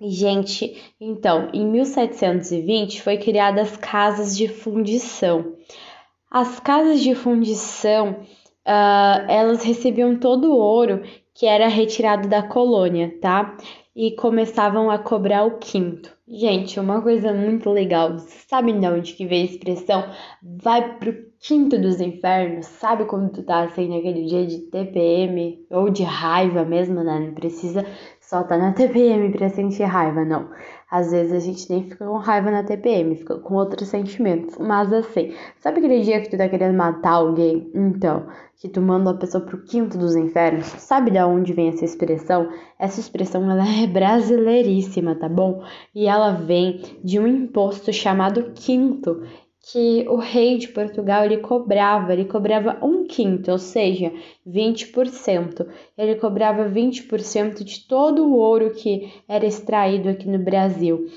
Gente, 0.00 0.92
então, 1.00 1.48
em 1.54 1.64
1720 1.64 3.00
foi 3.00 3.18
criadas 3.18 3.70
as 3.70 3.76
casas 3.76 4.36
de 4.36 4.48
fundição. 4.48 5.54
As 6.28 6.58
casas 6.58 7.00
de 7.00 7.14
fundição, 7.14 8.16
uh, 8.66 9.30
elas 9.30 9.62
recebiam 9.62 10.18
todo 10.18 10.50
o 10.50 10.58
ouro 10.58 11.04
que 11.32 11.46
era 11.46 11.68
retirado 11.68 12.28
da 12.28 12.42
colônia, 12.42 13.16
tá? 13.20 13.56
E 13.98 14.10
começavam 14.14 14.90
a 14.90 14.98
cobrar 14.98 15.44
o 15.44 15.58
quinto. 15.58 16.14
Gente, 16.28 16.78
uma 16.78 17.00
coisa 17.00 17.32
muito 17.32 17.70
legal. 17.70 18.18
Sabe 18.18 18.72
de 18.74 18.86
onde 18.86 19.14
que 19.14 19.26
veio 19.26 19.48
a 19.48 19.50
expressão 19.50 20.04
vai 20.42 20.98
pro 20.98 21.16
quinto 21.40 21.78
dos 21.80 21.98
infernos? 21.98 22.66
Sabe 22.66 23.06
quando 23.06 23.32
tu 23.32 23.42
tá 23.42 23.62
assim 23.62 23.88
naquele 23.88 24.26
dia 24.26 24.46
de 24.46 24.58
TPM 24.58 25.64
ou 25.70 25.88
de 25.88 26.02
raiva 26.02 26.62
mesmo, 26.62 27.02
né? 27.02 27.20
Não 27.20 27.32
precisa 27.32 27.86
só 28.26 28.42
tá 28.42 28.58
na 28.58 28.72
TPM 28.72 29.30
pra 29.30 29.48
sentir 29.48 29.84
raiva, 29.84 30.24
não. 30.24 30.50
Às 30.90 31.10
vezes 31.10 31.32
a 31.32 31.40
gente 31.40 31.68
nem 31.68 31.82
fica 31.84 32.06
com 32.06 32.16
raiva 32.16 32.50
na 32.50 32.62
TPM, 32.62 33.16
fica 33.16 33.38
com 33.38 33.54
outros 33.54 33.88
sentimentos. 33.88 34.56
Mas 34.58 34.92
assim, 34.92 35.34
sabe 35.58 35.78
aquele 35.78 36.00
dia 36.02 36.20
que 36.20 36.30
tu 36.30 36.38
tá 36.38 36.48
querendo 36.48 36.76
matar 36.76 37.14
alguém? 37.14 37.70
Então, 37.74 38.26
que 38.56 38.68
tu 38.68 38.80
manda 38.80 39.10
a 39.10 39.14
pessoa 39.14 39.44
pro 39.44 39.62
quinto 39.62 39.98
dos 39.98 40.14
infernos. 40.14 40.66
Sabe 40.66 41.10
de 41.10 41.18
onde 41.18 41.52
vem 41.52 41.68
essa 41.68 41.84
expressão? 41.84 42.48
Essa 42.78 43.00
expressão 43.00 43.50
ela 43.50 43.66
é 43.66 43.86
brasileiríssima, 43.86 45.14
tá 45.14 45.28
bom? 45.28 45.64
E 45.94 46.06
ela 46.06 46.32
vem 46.32 46.80
de 47.02 47.18
um 47.18 47.26
imposto 47.26 47.92
chamado 47.92 48.52
quinto 48.54 49.22
que 49.72 50.06
o 50.08 50.14
rei 50.14 50.58
de 50.58 50.68
Portugal 50.68 51.24
ele 51.24 51.38
cobrava, 51.38 52.12
ele 52.12 52.24
cobrava 52.24 52.78
um 52.80 53.04
quinto, 53.04 53.50
ou 53.50 53.58
seja, 53.58 54.12
20%. 54.46 55.66
Ele 55.98 56.14
cobrava 56.14 56.70
20% 56.70 57.64
de 57.64 57.80
todo 57.80 58.24
o 58.24 58.36
ouro 58.36 58.70
que 58.70 59.12
era 59.28 59.44
extraído 59.44 60.08
aqui 60.08 60.28
no 60.28 60.38
Brasil. 60.38 61.08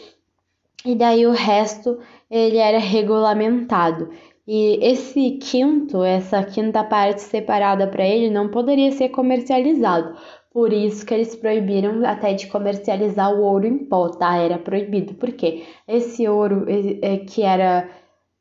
E 0.84 0.96
daí 0.96 1.28
o 1.28 1.32
resto 1.32 2.00
ele 2.30 2.58
era 2.58 2.80
regulamentado. 2.80 4.10
E 4.48 4.80
esse 4.82 5.32
quinto, 5.32 6.04
essa 6.04 6.44
quinta 6.44 6.84
parte 6.84 7.22
separada 7.22 7.86
para 7.86 8.04
ele, 8.04 8.32
não 8.32 8.50
poderia 8.50 8.92
ser 8.92 9.10
comercializado. 9.10 10.18
Por 10.52 10.74
isso 10.74 11.06
que 11.06 11.14
eles 11.14 11.36
proibiram 11.36 12.04
até 12.04 12.34
de 12.34 12.48
comercializar 12.48 13.32
o 13.32 13.44
ouro 13.44 13.68
em 13.68 13.78
pó, 13.78 14.10
tá? 14.10 14.38
Era 14.38 14.58
proibido. 14.58 15.14
Porque 15.14 15.66
esse 15.88 16.28
ouro 16.28 16.66
que 17.28 17.44
era 17.44 17.88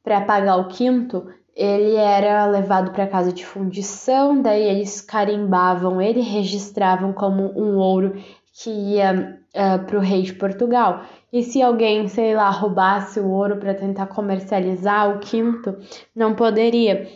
para 0.08 0.22
pagar 0.22 0.56
o 0.56 0.68
quinto, 0.68 1.26
ele 1.54 1.94
era 1.96 2.46
levado 2.46 2.92
para 2.92 3.06
casa 3.06 3.30
de 3.30 3.44
fundição, 3.44 4.40
daí 4.40 4.62
eles 4.62 5.02
carimbavam 5.02 6.00
ele, 6.00 6.22
registravam 6.22 7.12
como 7.12 7.52
um 7.54 7.76
ouro 7.76 8.14
que 8.54 8.70
ia 8.70 9.38
uh, 9.54 9.58
ah, 9.60 9.78
para 9.78 9.98
o 9.98 10.00
rei 10.00 10.22
de 10.22 10.32
Portugal. 10.32 11.02
E 11.30 11.42
se 11.42 11.60
alguém, 11.60 12.08
sei 12.08 12.34
lá, 12.34 12.48
roubasse 12.48 13.20
o 13.20 13.28
ouro 13.28 13.58
para 13.58 13.74
tentar 13.74 14.06
comercializar 14.06 15.14
o 15.14 15.18
quinto, 15.18 15.76
não 16.16 16.34
poderia, 16.34 17.06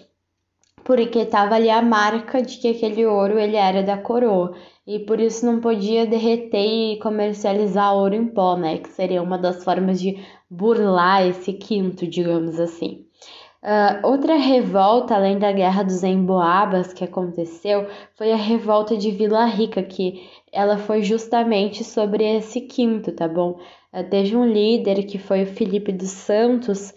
porque 0.84 1.20
estava 1.20 1.54
ali 1.54 1.70
a 1.70 1.80
marca 1.80 2.42
de 2.42 2.58
que 2.58 2.68
aquele 2.68 3.06
ouro 3.06 3.38
ele 3.38 3.56
era 3.56 3.82
da 3.82 3.96
coroa 3.96 4.54
e 4.86 4.98
por 4.98 5.18
isso 5.18 5.46
não 5.46 5.60
podia 5.60 6.06
derreter 6.06 6.94
e 6.94 6.98
comercializar 6.98 7.94
ouro 7.94 8.14
em 8.14 8.26
pó, 8.26 8.54
né? 8.54 8.78
Que 8.78 8.90
seria 8.90 9.22
uma 9.22 9.38
das 9.38 9.64
formas 9.64 9.98
de 9.98 10.22
burlar 10.52 11.26
esse 11.26 11.54
quinto, 11.54 12.06
digamos 12.06 12.60
assim. 12.60 13.06
Uh, 13.62 14.06
outra 14.06 14.34
revolta, 14.36 15.14
além 15.14 15.38
da 15.38 15.50
Guerra 15.50 15.82
dos 15.82 16.02
Emboabas 16.02 16.92
que 16.92 17.04
aconteceu, 17.04 17.86
foi 18.16 18.32
a 18.32 18.36
revolta 18.36 18.96
de 18.96 19.10
Vila 19.10 19.46
Rica, 19.46 19.82
que 19.82 20.28
ela 20.52 20.76
foi 20.76 21.02
justamente 21.02 21.84
sobre 21.84 22.24
esse 22.24 22.60
quinto, 22.60 23.12
tá 23.12 23.26
bom? 23.26 23.60
Uh, 23.92 24.04
teve 24.10 24.36
um 24.36 24.44
líder 24.44 25.04
que 25.04 25.16
foi 25.16 25.44
o 25.44 25.46
Felipe 25.46 25.90
dos 25.90 26.10
Santos, 26.10 26.92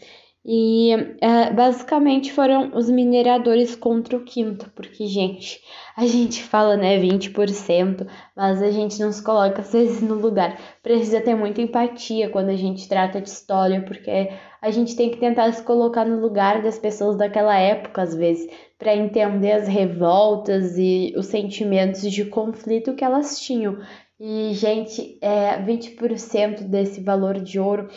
e 0.48 0.94
uh, 0.96 1.56
basicamente 1.56 2.32
foram 2.32 2.72
os 2.76 2.88
mineradores 2.88 3.76
contra 3.76 4.16
o 4.16 4.24
quinto, 4.24 4.72
porque, 4.76 5.08
gente, 5.08 5.60
a 5.98 6.06
gente 6.06 6.44
fala, 6.44 6.78
né, 6.78 7.00
20%, 7.00 8.06
mas 8.36 8.62
a 8.62 8.70
gente 8.70 9.00
não 9.00 9.12
se 9.12 9.24
coloca 9.24 9.62
às 9.62 9.74
vezes 9.74 10.04
no 10.04 10.14
lugar. 10.14 10.60
Precisa 10.84 11.20
ter 11.20 11.34
muita 11.34 11.64
empatia 11.64 12.30
quando 12.30 12.50
a 12.50 12.56
gente 12.56 12.88
trata 12.88 13.20
de 13.20 13.28
história, 13.28 13.82
porque 13.82 14.30
a 14.62 14.70
gente 14.70 14.96
tem 14.96 15.10
que 15.10 15.18
tentar 15.18 15.52
se 15.52 15.64
colocar 15.64 16.06
no 16.06 16.22
lugar 16.22 16.62
das 16.62 16.78
pessoas 16.78 17.18
daquela 17.18 17.58
época, 17.58 18.04
às 18.04 18.14
vezes, 18.14 18.48
para 18.78 18.96
entender 18.96 19.52
as 19.52 19.68
revoltas 19.68 20.78
e 20.78 21.12
os 21.18 21.26
sentimentos 21.26 22.04
de 22.12 22.24
conflito 22.26 22.94
que 22.94 23.04
elas 23.04 23.40
tinham. 23.40 23.80
E, 24.20 24.54
gente, 24.54 25.18
é, 25.22 25.60
20% 25.64 26.70
desse 26.70 27.02
valor 27.02 27.40
de 27.40 27.60
ouro 27.60 27.90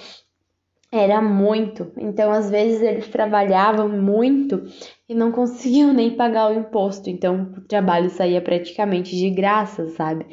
era 0.91 1.21
muito. 1.21 1.93
Então, 1.97 2.33
às 2.33 2.51
vezes, 2.51 2.81
eles 2.81 3.09
trabalhavam 3.09 3.89
muito 3.89 4.63
e 5.09 5.15
não 5.15 5.31
conseguiam 5.31 5.93
nem 5.95 6.17
pagar 6.17 6.51
o 6.51 6.55
imposto. 6.55 7.11
Então, 7.11 7.53
o 7.57 7.61
trabalho 7.63 8.11
saía 8.11 8.41
praticamente 8.41 9.17
de 9.17 9.31
graça, 9.31 9.89
sabe? 9.91 10.27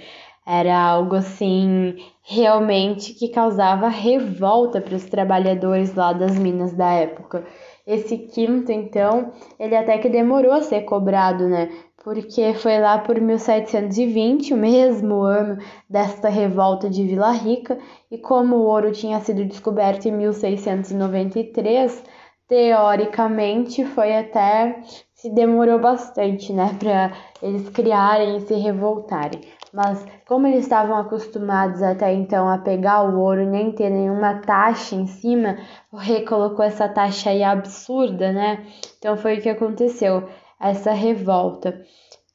Era 0.48 0.80
algo 0.80 1.16
assim, 1.16 1.96
realmente 2.22 3.14
que 3.16 3.30
causava 3.30 3.88
revolta 3.88 4.80
para 4.80 4.96
os 4.96 5.06
trabalhadores 5.06 5.96
lá 5.96 6.14
das 6.14 6.38
minas 6.38 6.72
da 6.74 6.92
época. 6.92 7.44
Esse 7.86 8.18
quinto, 8.18 8.72
então, 8.72 9.32
ele 9.60 9.76
até 9.76 9.98
que 9.98 10.08
demorou 10.10 10.52
a 10.52 10.62
ser 10.62 10.82
cobrado, 10.82 11.48
né? 11.48 11.70
Porque 12.06 12.54
foi 12.54 12.80
lá 12.80 13.00
por 13.00 13.20
1720, 13.20 14.54
o 14.54 14.58
mesmo 14.58 15.24
ano 15.24 15.58
desta 15.90 16.30
revolta 16.30 16.88
de 16.88 17.04
Vila 17.04 17.32
Rica, 17.32 17.80
e 18.12 18.20
como 18.20 18.58
o 18.58 18.66
ouro 18.66 18.92
tinha 18.92 19.20
sido 19.22 19.44
descoberto 19.44 20.06
em 20.06 20.12
1693, 20.12 22.04
teoricamente 22.48 23.84
foi 23.84 24.16
até 24.16 24.82
se 25.16 25.32
demorou 25.32 25.80
bastante, 25.80 26.54
né, 26.54 26.76
para 26.78 27.12
eles 27.42 27.68
criarem 27.70 28.38
e 28.38 28.42
se 28.42 28.54
revoltarem. 28.54 29.42
Mas 29.74 30.06
como 30.28 30.46
eles 30.46 30.66
estavam 30.66 30.96
acostumados 30.96 31.82
até 31.82 32.14
então 32.14 32.48
a 32.48 32.60
pegar 32.60 33.02
o 33.02 33.20
ouro 33.20 33.42
e 33.42 33.48
nem 33.48 33.72
ter 33.72 33.90
nenhuma 33.90 34.42
taxa 34.42 34.96
em 34.96 35.08
cima, 35.08 35.58
o 35.92 35.98
rei 35.98 36.24
colocou 36.24 36.64
essa 36.64 36.88
taxa 36.88 37.32
aí 37.32 37.44
absurda, 37.44 38.32
né? 38.32 38.64
Então 39.00 39.18
foi 39.18 39.40
o 39.40 39.42
que 39.42 39.50
aconteceu 39.50 40.24
essa 40.60 40.92
revolta. 40.92 41.84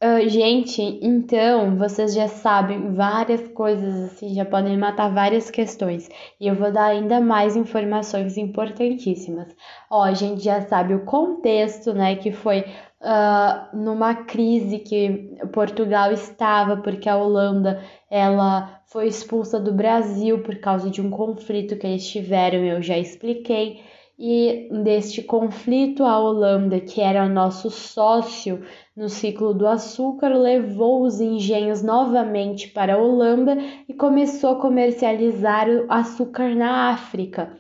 Uh, 0.03 0.27
gente, 0.31 0.81
então 1.03 1.77
vocês 1.77 2.15
já 2.15 2.27
sabem 2.27 2.95
várias 2.95 3.47
coisas 3.49 3.95
assim, 4.05 4.35
já 4.35 4.47
podem 4.47 4.79
matar 4.79 5.13
várias 5.13 5.51
questões. 5.51 6.09
E 6.41 6.47
eu 6.47 6.55
vou 6.55 6.73
dar 6.73 6.87
ainda 6.87 7.21
mais 7.21 7.55
informações 7.55 8.39
importantíssimas. 8.39 9.55
Ó, 9.91 10.03
a 10.03 10.15
gente 10.15 10.43
já 10.43 10.63
sabe 10.63 10.95
o 10.95 11.05
contexto, 11.05 11.93
né? 11.93 12.17
Que 12.17 12.33
foi 12.33 12.61
uh, 12.61 13.77
numa 13.77 14.15
crise 14.15 14.79
que 14.79 15.37
Portugal 15.53 16.13
estava, 16.13 16.79
porque 16.79 17.07
a 17.09 17.19
Holanda 17.19 17.83
ela 18.11 18.81
foi 18.87 19.07
expulsa 19.07 19.61
do 19.61 19.73
Brasil 19.73 20.43
por 20.43 20.57
causa 20.57 20.91
de 20.91 21.01
um 21.01 21.11
conflito 21.11 21.77
que 21.77 21.87
eles 21.87 22.09
tiveram, 22.09 22.65
eu 22.65 22.83
já 22.83 22.99
expliquei 22.99 23.81
e 24.23 24.69
deste 24.83 25.23
conflito 25.23 26.05
a 26.05 26.19
Holanda, 26.21 26.79
que 26.79 27.01
era 27.01 27.27
nosso 27.27 27.71
sócio 27.71 28.63
no 28.95 29.09
ciclo 29.09 29.55
do 29.55 29.67
açúcar, 29.67 30.29
levou 30.37 31.03
os 31.05 31.23
engenhos 31.23 31.83
novamente 31.83 32.69
para 32.69 32.95
a 32.95 32.99
Holanda 32.99 33.57
e 33.89 33.95
começou 33.95 34.51
a 34.51 34.61
comercializar 34.61 35.67
o 35.71 35.87
açúcar 35.91 36.55
na 36.55 36.91
África 36.91 37.60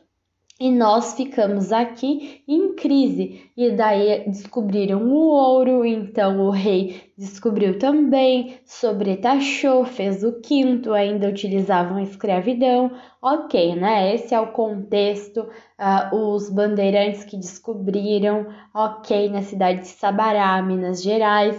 e 0.60 0.70
nós 0.70 1.14
ficamos 1.14 1.72
aqui 1.72 2.42
em 2.46 2.74
crise. 2.74 3.50
E 3.56 3.70
daí 3.70 4.28
descobriram 4.28 5.02
o 5.04 5.30
ouro, 5.30 5.86
então 5.86 6.38
o 6.40 6.50
rei 6.50 7.10
descobriu 7.16 7.78
também, 7.78 8.58
sobretaxou, 8.66 9.86
fez 9.86 10.22
o 10.22 10.40
quinto, 10.40 10.92
ainda 10.92 11.28
utilizavam 11.28 11.96
a 11.96 12.02
escravidão. 12.02 12.92
Ok, 13.22 13.74
né? 13.74 14.14
Esse 14.14 14.34
é 14.34 14.40
o 14.40 14.52
contexto. 14.52 15.48
Uh, 15.78 16.14
os 16.34 16.50
bandeirantes 16.50 17.24
que 17.24 17.38
descobriram, 17.38 18.46
ok, 18.74 19.30
na 19.30 19.42
cidade 19.42 19.80
de 19.80 19.88
Sabará, 19.88 20.60
Minas 20.60 21.02
Gerais 21.02 21.56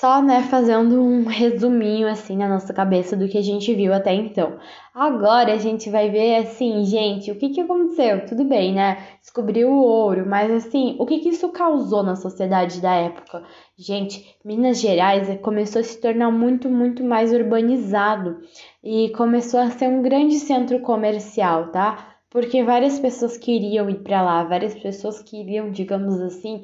só, 0.00 0.22
né, 0.22 0.44
fazendo 0.44 1.02
um 1.02 1.24
resuminho 1.24 2.06
assim 2.06 2.36
na 2.36 2.48
nossa 2.48 2.72
cabeça 2.72 3.16
do 3.16 3.26
que 3.28 3.36
a 3.36 3.42
gente 3.42 3.74
viu 3.74 3.92
até 3.92 4.14
então. 4.14 4.56
Agora 4.94 5.52
a 5.52 5.58
gente 5.58 5.90
vai 5.90 6.08
ver 6.08 6.36
assim, 6.36 6.84
gente, 6.84 7.32
o 7.32 7.34
que 7.36 7.48
que 7.48 7.60
aconteceu? 7.60 8.24
Tudo 8.24 8.44
bem, 8.44 8.74
né? 8.74 8.96
Descobriu 9.20 9.68
o 9.68 9.82
ouro, 9.82 10.24
mas 10.24 10.52
assim, 10.52 10.94
o 11.00 11.06
que 11.06 11.18
que 11.18 11.30
isso 11.30 11.48
causou 11.48 12.04
na 12.04 12.14
sociedade 12.14 12.80
da 12.80 12.94
época? 12.94 13.42
Gente, 13.76 14.36
Minas 14.44 14.80
Gerais 14.80 15.36
começou 15.42 15.80
a 15.80 15.84
se 15.84 16.00
tornar 16.00 16.30
muito, 16.30 16.70
muito 16.70 17.02
mais 17.02 17.32
urbanizado 17.32 18.40
e 18.84 19.08
começou 19.10 19.58
a 19.58 19.70
ser 19.70 19.88
um 19.88 20.00
grande 20.00 20.38
centro 20.38 20.78
comercial, 20.80 21.72
tá? 21.72 22.14
Porque 22.30 22.62
várias 22.62 23.00
pessoas 23.00 23.36
queriam 23.36 23.90
ir 23.90 23.98
para 24.00 24.22
lá, 24.22 24.44
várias 24.44 24.74
pessoas 24.74 25.20
queriam, 25.22 25.70
digamos 25.72 26.20
assim, 26.20 26.62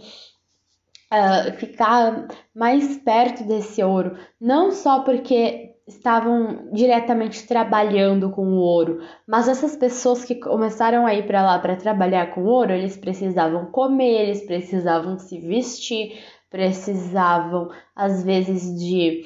uh, 1.14 1.52
ficar 1.58 2.26
mais 2.54 2.96
perto 2.98 3.44
desse 3.44 3.82
ouro, 3.82 4.16
não 4.40 4.72
só 4.72 5.00
porque 5.00 5.74
estavam 5.86 6.70
diretamente 6.72 7.46
trabalhando 7.46 8.30
com 8.30 8.46
o 8.46 8.56
ouro, 8.56 9.00
mas 9.26 9.48
essas 9.48 9.76
pessoas 9.76 10.24
que 10.24 10.34
começaram 10.36 11.06
a 11.06 11.14
ir 11.14 11.26
para 11.26 11.42
lá 11.42 11.58
para 11.58 11.76
trabalhar 11.76 12.34
com 12.34 12.44
ouro, 12.44 12.72
eles 12.72 12.96
precisavam 12.96 13.66
comer, 13.66 14.22
eles 14.22 14.46
precisavam 14.46 15.18
se 15.18 15.38
vestir, 15.38 16.18
precisavam 16.48 17.70
às 17.94 18.24
vezes 18.24 18.78
de 18.78 19.24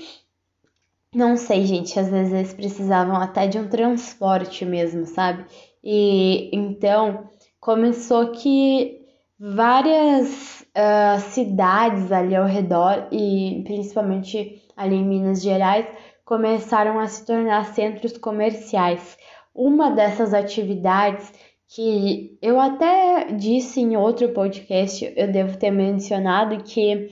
não 1.14 1.36
sei, 1.36 1.64
gente, 1.64 1.98
às 1.98 2.10
vezes 2.10 2.32
eles 2.32 2.52
precisavam 2.52 3.16
até 3.16 3.46
de 3.46 3.58
um 3.58 3.68
transporte 3.68 4.64
mesmo, 4.64 5.06
sabe? 5.06 5.46
E 5.82 6.50
então 6.52 7.30
começou 7.60 8.32
que 8.32 8.97
várias 9.38 10.66
uh, 10.76 11.20
cidades 11.20 12.10
ali 12.10 12.34
ao 12.34 12.46
redor 12.46 13.08
e 13.12 13.62
principalmente 13.64 14.62
ali 14.76 14.96
em 14.96 15.06
Minas 15.06 15.42
Gerais 15.42 15.86
começaram 16.24 16.98
a 16.98 17.06
se 17.06 17.24
tornar 17.24 17.72
centros 17.74 18.18
comerciais. 18.18 19.16
Uma 19.54 19.90
dessas 19.90 20.34
atividades 20.34 21.32
que 21.68 22.38
eu 22.42 22.60
até 22.60 23.32
disse 23.32 23.80
em 23.80 23.96
outro 23.96 24.30
podcast, 24.30 25.12
eu 25.16 25.30
devo 25.30 25.58
ter 25.58 25.70
mencionado 25.70 26.62
que 26.62 27.08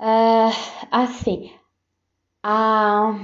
uh, 0.00 0.86
assim 0.90 1.50
a 2.42 3.18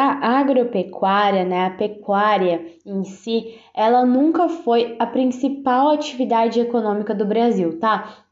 a 0.00 0.38
agropecuária, 0.38 1.44
né, 1.44 1.66
a 1.66 1.70
pecuária 1.70 2.64
em 2.86 3.04
si, 3.04 3.58
ela 3.74 4.04
nunca 4.04 4.48
foi 4.48 4.96
a 4.98 5.06
principal 5.06 5.90
atividade 5.90 6.60
econômica 6.60 7.14
do 7.14 7.24
Brasil, 7.26 7.78
tá? 7.78 8.23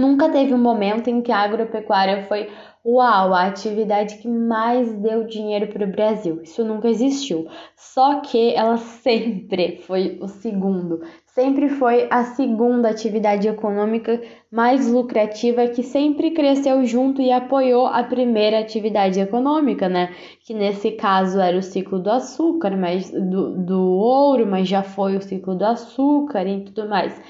Nunca 0.00 0.30
teve 0.30 0.54
um 0.54 0.58
momento 0.58 1.08
em 1.08 1.20
que 1.20 1.30
a 1.30 1.38
agropecuária 1.38 2.24
foi 2.24 2.48
uau, 2.84 3.34
a 3.34 3.44
atividade 3.44 4.16
que 4.16 4.28
mais 4.28 4.90
deu 4.94 5.24
dinheiro 5.24 5.66
para 5.66 5.84
o 5.84 5.90
Brasil. 5.90 6.40
Isso 6.42 6.64
nunca 6.64 6.88
existiu. 6.88 7.46
Só 7.76 8.20
que 8.20 8.54
ela 8.54 8.78
sempre 9.02 9.76
foi 9.86 10.18
o 10.20 10.26
segundo, 10.26 11.02
sempre 11.26 11.68
foi 11.68 12.08
a 12.10 12.24
segunda 12.24 12.88
atividade 12.88 13.46
econômica 13.48 14.20
mais 14.50 14.90
lucrativa 14.90 15.68
que 15.68 15.82
sempre 15.82 16.30
cresceu 16.30 16.84
junto 16.84 17.20
e 17.20 17.30
apoiou 17.30 17.86
a 17.86 18.02
primeira 18.02 18.58
atividade 18.58 19.20
econômica, 19.20 19.88
né? 19.88 20.14
Que 20.44 20.54
nesse 20.54 20.92
caso 20.92 21.38
era 21.38 21.58
o 21.58 21.62
ciclo 21.62 21.98
do 21.98 22.10
açúcar, 22.10 22.76
mas 22.76 23.10
do, 23.10 23.56
do 23.56 23.80
ouro, 23.80 24.46
mas 24.46 24.66
já 24.66 24.82
foi 24.82 25.16
o 25.16 25.22
ciclo 25.22 25.54
do 25.54 25.64
açúcar 25.64 26.46
e 26.46 26.64
tudo 26.64 26.88
mais. 26.88 27.20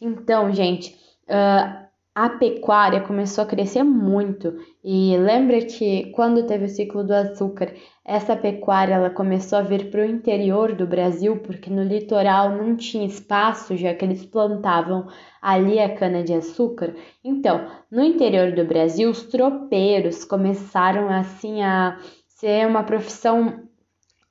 Então, 0.00 0.52
gente, 0.52 0.94
uh, 1.28 1.87
a 2.18 2.30
pecuária 2.30 3.00
começou 3.00 3.44
a 3.44 3.46
crescer 3.46 3.84
muito. 3.84 4.58
E 4.82 5.16
lembra 5.16 5.64
que 5.64 6.10
quando 6.10 6.48
teve 6.48 6.64
o 6.64 6.68
ciclo 6.68 7.04
do 7.04 7.12
açúcar, 7.12 7.72
essa 8.04 8.34
pecuária 8.34 8.94
ela 8.94 9.08
começou 9.08 9.56
a 9.56 9.62
vir 9.62 9.88
para 9.88 10.00
o 10.00 10.04
interior 10.04 10.74
do 10.74 10.84
Brasil, 10.84 11.36
porque 11.38 11.70
no 11.70 11.84
litoral 11.84 12.50
não 12.50 12.74
tinha 12.74 13.06
espaço, 13.06 13.76
já 13.76 13.94
que 13.94 14.04
eles 14.04 14.26
plantavam 14.26 15.06
ali 15.40 15.78
a 15.78 15.94
cana-de-açúcar. 15.94 16.92
Então, 17.22 17.70
no 17.88 18.02
interior 18.02 18.50
do 18.50 18.64
Brasil, 18.64 19.08
os 19.08 19.22
tropeiros 19.22 20.24
começaram 20.24 21.08
assim 21.08 21.62
a 21.62 22.00
ser 22.26 22.66
uma 22.66 22.82
profissão 22.82 23.62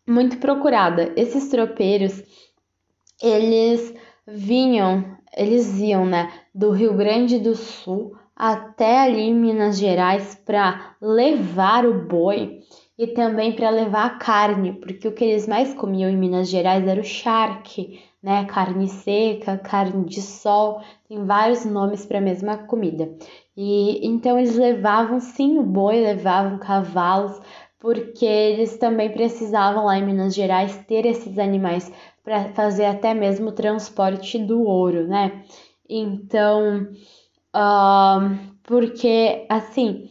muito 0.05 0.39
procurada. 0.39 1.13
Esses 1.15 1.47
tropeiros, 1.47 2.21
eles 3.23 3.93
vinham, 4.27 5.16
eles 5.35 5.79
iam, 5.79 6.05
né, 6.05 6.31
do 6.53 6.71
Rio 6.71 6.93
Grande 6.95 7.39
do 7.39 7.55
Sul 7.55 8.15
até 8.35 9.01
ali 9.01 9.21
em 9.21 9.33
Minas 9.33 9.79
Gerais 9.79 10.35
para 10.45 10.95
levar 11.01 11.85
o 11.85 12.05
boi 12.05 12.59
e 12.97 13.07
também 13.07 13.51
para 13.51 13.69
levar 13.69 14.05
a 14.05 14.17
carne, 14.17 14.73
porque 14.73 15.07
o 15.07 15.11
que 15.11 15.23
eles 15.23 15.47
mais 15.47 15.73
comiam 15.73 16.09
em 16.09 16.17
Minas 16.17 16.49
Gerais 16.49 16.87
era 16.87 16.99
o 16.99 17.03
charque, 17.03 17.99
né? 18.21 18.45
Carne 18.45 18.87
seca, 18.87 19.57
carne 19.57 20.05
de 20.05 20.21
sol, 20.21 20.81
tem 21.07 21.23
vários 21.25 21.63
nomes 21.63 22.05
para 22.05 22.17
a 22.17 22.21
mesma 22.21 22.57
comida. 22.57 23.09
E 23.55 24.05
então 24.05 24.37
eles 24.37 24.55
levavam 24.55 25.19
sim 25.19 25.57
o 25.57 25.63
boi, 25.63 25.99
levavam 25.99 26.57
cavalos, 26.57 27.39
porque 27.79 28.25
eles 28.25 28.77
também 28.77 29.11
precisavam 29.11 29.85
lá 29.85 29.97
em 29.97 30.05
Minas 30.05 30.33
Gerais 30.33 30.75
ter 30.87 31.05
esses 31.05 31.37
animais 31.37 31.91
para 32.27 32.49
fazer 32.49 32.83
até 32.83 33.13
mesmo 33.13 33.47
o 33.47 33.51
transporte 33.53 34.37
do 34.37 34.61
ouro, 34.63 35.07
né? 35.07 35.43
Então, 35.89 36.89
uh, 37.55 38.37
porque 38.63 39.45
assim, 39.47 40.09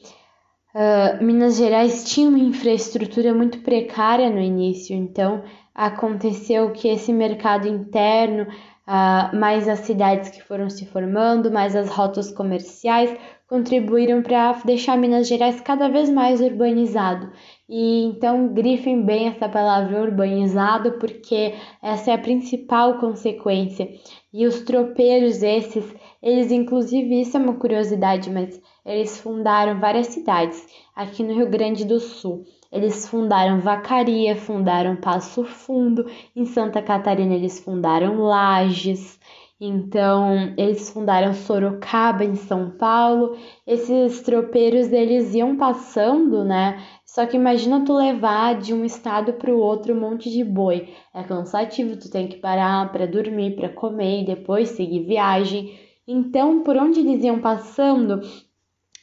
uh, 0.75 1.23
Minas 1.23 1.59
Gerais 1.59 2.05
tinha 2.05 2.27
uma 2.27 2.39
infraestrutura 2.39 3.35
muito 3.35 3.59
precária 3.59 4.31
no 4.31 4.41
início, 4.41 4.97
então 4.97 5.45
aconteceu 5.75 6.71
que 6.73 6.89
esse 6.89 7.13
mercado 7.13 7.69
interno, 7.69 8.45
uh, 8.45 9.37
mais 9.37 9.69
as 9.69 9.81
cidades 9.81 10.31
que 10.31 10.43
foram 10.43 10.71
se 10.71 10.87
formando, 10.87 11.51
mais 11.51 11.77
as 11.77 11.91
rotas 11.91 12.33
comerciais, 12.33 13.15
contribuíram 13.47 14.23
para 14.23 14.53
deixar 14.65 14.97
Minas 14.97 15.29
Gerais 15.29 15.61
cada 15.61 15.91
vez 15.91 16.09
mais 16.09 16.41
urbanizado. 16.41 17.31
E 17.69 18.05
então 18.05 18.55
grifem 18.55 19.03
bem 19.03 19.27
essa 19.27 19.49
palavra 19.49 20.01
urbanizado, 20.01 20.93
porque 21.01 21.55
essa 21.83 22.13
é 22.13 22.15
a 22.15 22.19
principal 22.19 22.99
consequência. 22.99 23.89
E 24.33 24.47
os 24.47 24.61
tropeiros 24.61 25.43
esses, 25.43 25.85
eles 26.23 26.53
inclusive 26.53 27.21
isso 27.21 27.37
é 27.37 27.41
uma 27.41 27.55
curiosidade, 27.55 28.31
mas 28.31 28.61
eles 28.85 29.19
fundaram 29.21 29.81
várias 29.81 30.07
cidades 30.09 30.65
aqui 30.95 31.25
no 31.25 31.35
Rio 31.35 31.51
Grande 31.51 31.85
do 31.85 31.99
Sul. 31.99 32.45
Eles 32.71 33.09
fundaram 33.09 33.61
Vacaria, 33.61 34.37
fundaram 34.37 34.97
Passo 34.97 35.45
Fundo, 35.45 36.07
em 36.37 36.45
Santa 36.45 36.81
Catarina 36.81 37.35
eles 37.35 37.59
fundaram 37.59 38.19
Lages, 38.19 39.19
então, 39.59 40.53
eles 40.59 40.91
fundaram 40.91 41.33
Sorocaba 41.33 42.23
em 42.23 42.35
São 42.35 42.71
Paulo. 42.73 43.39
Esses 43.67 44.21
tropeiros 44.21 44.93
eles 44.93 45.35
iam 45.35 45.57
passando, 45.57 46.45
né? 46.45 46.83
Só 47.07 47.25
que 47.25 47.37
imagina 47.37 47.83
tu 47.83 47.95
levar 47.95 48.61
de 48.61 48.75
um 48.75 48.85
estado 48.85 49.33
para 49.33 49.51
o 49.51 49.59
outro 49.59 49.95
um 49.95 50.01
monte 50.01 50.31
de 50.31 50.45
boi. 50.45 50.89
É 51.15 51.23
cansativo, 51.23 51.97
tu 51.97 52.11
tem 52.11 52.29
que 52.29 52.37
parar 52.37 52.93
para 52.93 53.07
dormir, 53.07 53.57
para 53.57 53.71
comer 53.71 54.23
e 54.23 54.27
depois 54.27 54.71
seguir 54.71 55.07
viagem. 55.07 55.79
Então, 56.07 56.63
por 56.63 56.77
onde 56.77 57.01
eles 57.01 57.25
iam 57.25 57.41
passando, 57.41 58.21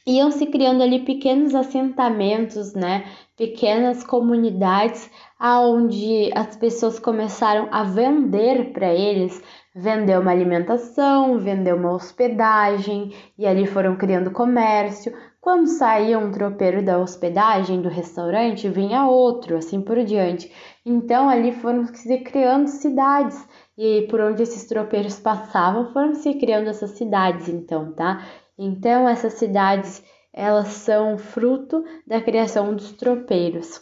iam 0.06 0.30
se 0.30 0.46
criando 0.46 0.84
ali 0.84 1.00
pequenos 1.00 1.52
assentamentos, 1.52 2.74
né? 2.74 3.04
Pequenas 3.36 4.04
comunidades 4.04 5.10
aonde 5.36 6.30
as 6.32 6.54
pessoas 6.56 7.00
começaram 7.00 7.68
a 7.72 7.82
vender 7.82 8.72
para 8.72 8.94
eles 8.94 9.42
vendeu 9.74 10.20
uma 10.20 10.30
alimentação, 10.30 11.38
vendeu 11.38 11.76
uma 11.76 11.92
hospedagem 11.92 13.12
e 13.36 13.46
ali 13.46 13.66
foram 13.66 13.96
criando 13.96 14.30
comércio. 14.30 15.12
Quando 15.40 15.66
saía 15.66 16.18
um 16.18 16.30
tropeiro 16.30 16.82
da 16.82 16.98
hospedagem, 16.98 17.82
do 17.82 17.88
restaurante, 17.88 18.68
vinha 18.68 19.06
outro, 19.06 19.56
assim 19.56 19.82
por 19.82 20.02
diante. 20.04 20.50
Então 20.86 21.28
ali 21.28 21.52
foram 21.52 21.86
se 21.86 22.18
criando 22.18 22.68
cidades 22.68 23.46
e 23.76 24.06
por 24.08 24.20
onde 24.20 24.42
esses 24.42 24.64
tropeiros 24.66 25.18
passavam 25.18 25.92
foram 25.92 26.14
se 26.14 26.34
criando 26.34 26.68
essas 26.68 26.92
cidades, 26.92 27.48
então, 27.48 27.92
tá? 27.92 28.24
Então 28.56 29.08
essas 29.08 29.34
cidades 29.34 30.02
elas 30.32 30.68
são 30.68 31.18
fruto 31.18 31.84
da 32.06 32.20
criação 32.20 32.74
dos 32.74 32.92
tropeiros. 32.92 33.80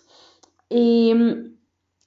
E 0.71 1.53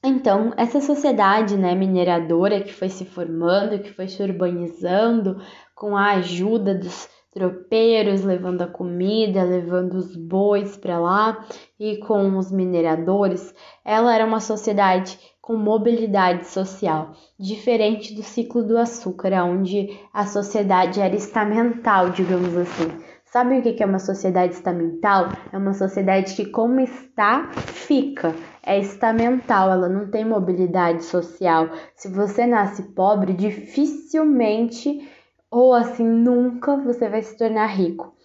então, 0.05 0.53
essa 0.57 0.81
sociedade 0.81 1.57
né, 1.57 1.73
mineradora 1.75 2.61
que 2.61 2.73
foi 2.73 2.89
se 2.89 3.05
formando, 3.05 3.79
que 3.79 3.93
foi 3.93 4.07
se 4.07 4.21
urbanizando 4.21 5.41
com 5.73 5.95
a 5.95 6.11
ajuda 6.11 6.73
dos 6.73 7.09
tropeiros, 7.35 8.23
levando 8.23 8.61
a 8.61 8.67
comida, 8.67 9.43
levando 9.43 9.95
os 9.95 10.15
bois 10.15 10.77
para 10.77 10.97
lá 10.97 11.45
e 11.77 11.97
com 11.97 12.37
os 12.37 12.49
mineradores, 12.49 13.53
ela 13.83 14.15
era 14.15 14.25
uma 14.25 14.39
sociedade 14.39 15.19
com 15.41 15.55
mobilidade 15.55 16.47
social, 16.47 17.11
diferente 17.37 18.15
do 18.15 18.23
ciclo 18.23 18.63
do 18.63 18.77
açúcar, 18.77 19.33
onde 19.43 19.99
a 20.13 20.25
sociedade 20.25 20.99
era 20.99 21.15
estamental, 21.15 22.09
digamos 22.09 22.55
assim. 22.57 22.87
Sabe 23.35 23.59
o 23.59 23.61
que 23.61 23.83
é 23.83 23.85
uma 23.85 23.99
sociedade 23.99 24.53
estamental? 24.53 25.27
É 25.51 25.57
uma 25.57 25.73
sociedade 25.73 26.33
que, 26.35 26.45
como 26.45 26.79
está, 26.79 27.51
fica 27.51 28.33
é 28.63 28.79
estamental, 28.79 29.69
ela 29.69 29.89
não 29.89 30.09
tem 30.09 30.23
mobilidade 30.23 31.03
social. 31.03 31.69
Se 31.93 32.07
você 32.07 32.47
nasce 32.47 32.93
pobre, 32.93 33.33
dificilmente 33.33 35.05
ou 35.51 35.73
assim 35.73 36.07
nunca 36.07 36.77
você 36.77 37.09
vai 37.09 37.21
se 37.23 37.37
tornar 37.37 37.65
rico. 37.65 38.15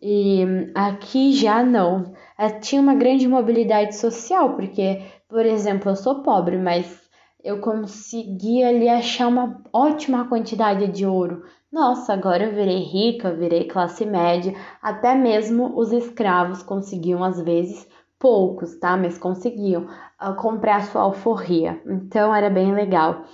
E 0.00 0.46
aqui 0.76 1.32
já 1.32 1.64
não. 1.64 2.12
É, 2.38 2.48
tinha 2.48 2.80
uma 2.80 2.94
grande 2.94 3.26
mobilidade 3.26 3.96
social, 3.96 4.54
porque, 4.54 5.02
por 5.28 5.44
exemplo, 5.44 5.90
eu 5.90 5.96
sou 5.96 6.22
pobre, 6.22 6.56
mas 6.56 7.02
eu 7.42 7.58
consegui 7.58 8.62
ali 8.62 8.88
achar 8.88 9.26
uma 9.26 9.60
ótima 9.72 10.28
quantidade 10.28 10.86
de 10.86 11.04
ouro. 11.04 11.42
Nossa, 11.72 12.12
agora 12.12 12.44
eu 12.44 12.54
virei 12.54 12.80
rica, 12.80 13.34
virei 13.34 13.64
classe 13.64 14.04
média. 14.04 14.54
Até 14.82 15.14
mesmo 15.14 15.72
os 15.78 15.90
escravos 15.90 16.62
conseguiam, 16.62 17.24
às 17.24 17.40
vezes, 17.40 17.88
poucos, 18.18 18.76
tá? 18.76 18.94
Mas 18.94 19.16
conseguiam 19.16 19.84
uh, 20.20 20.34
comprar 20.36 20.84
sua 20.84 21.00
alforria. 21.00 21.80
Então 21.86 22.34
era 22.34 22.50
bem 22.50 22.74
legal. 22.74 23.24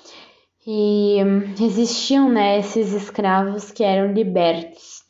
E 0.65 1.17
um, 1.25 1.53
existiam, 1.65 2.29
né, 2.29 2.61
esses 2.61 2.93
escravos 2.93 3.73
que 3.73 3.83
eram 3.83 4.13
libertos. 4.13 5.03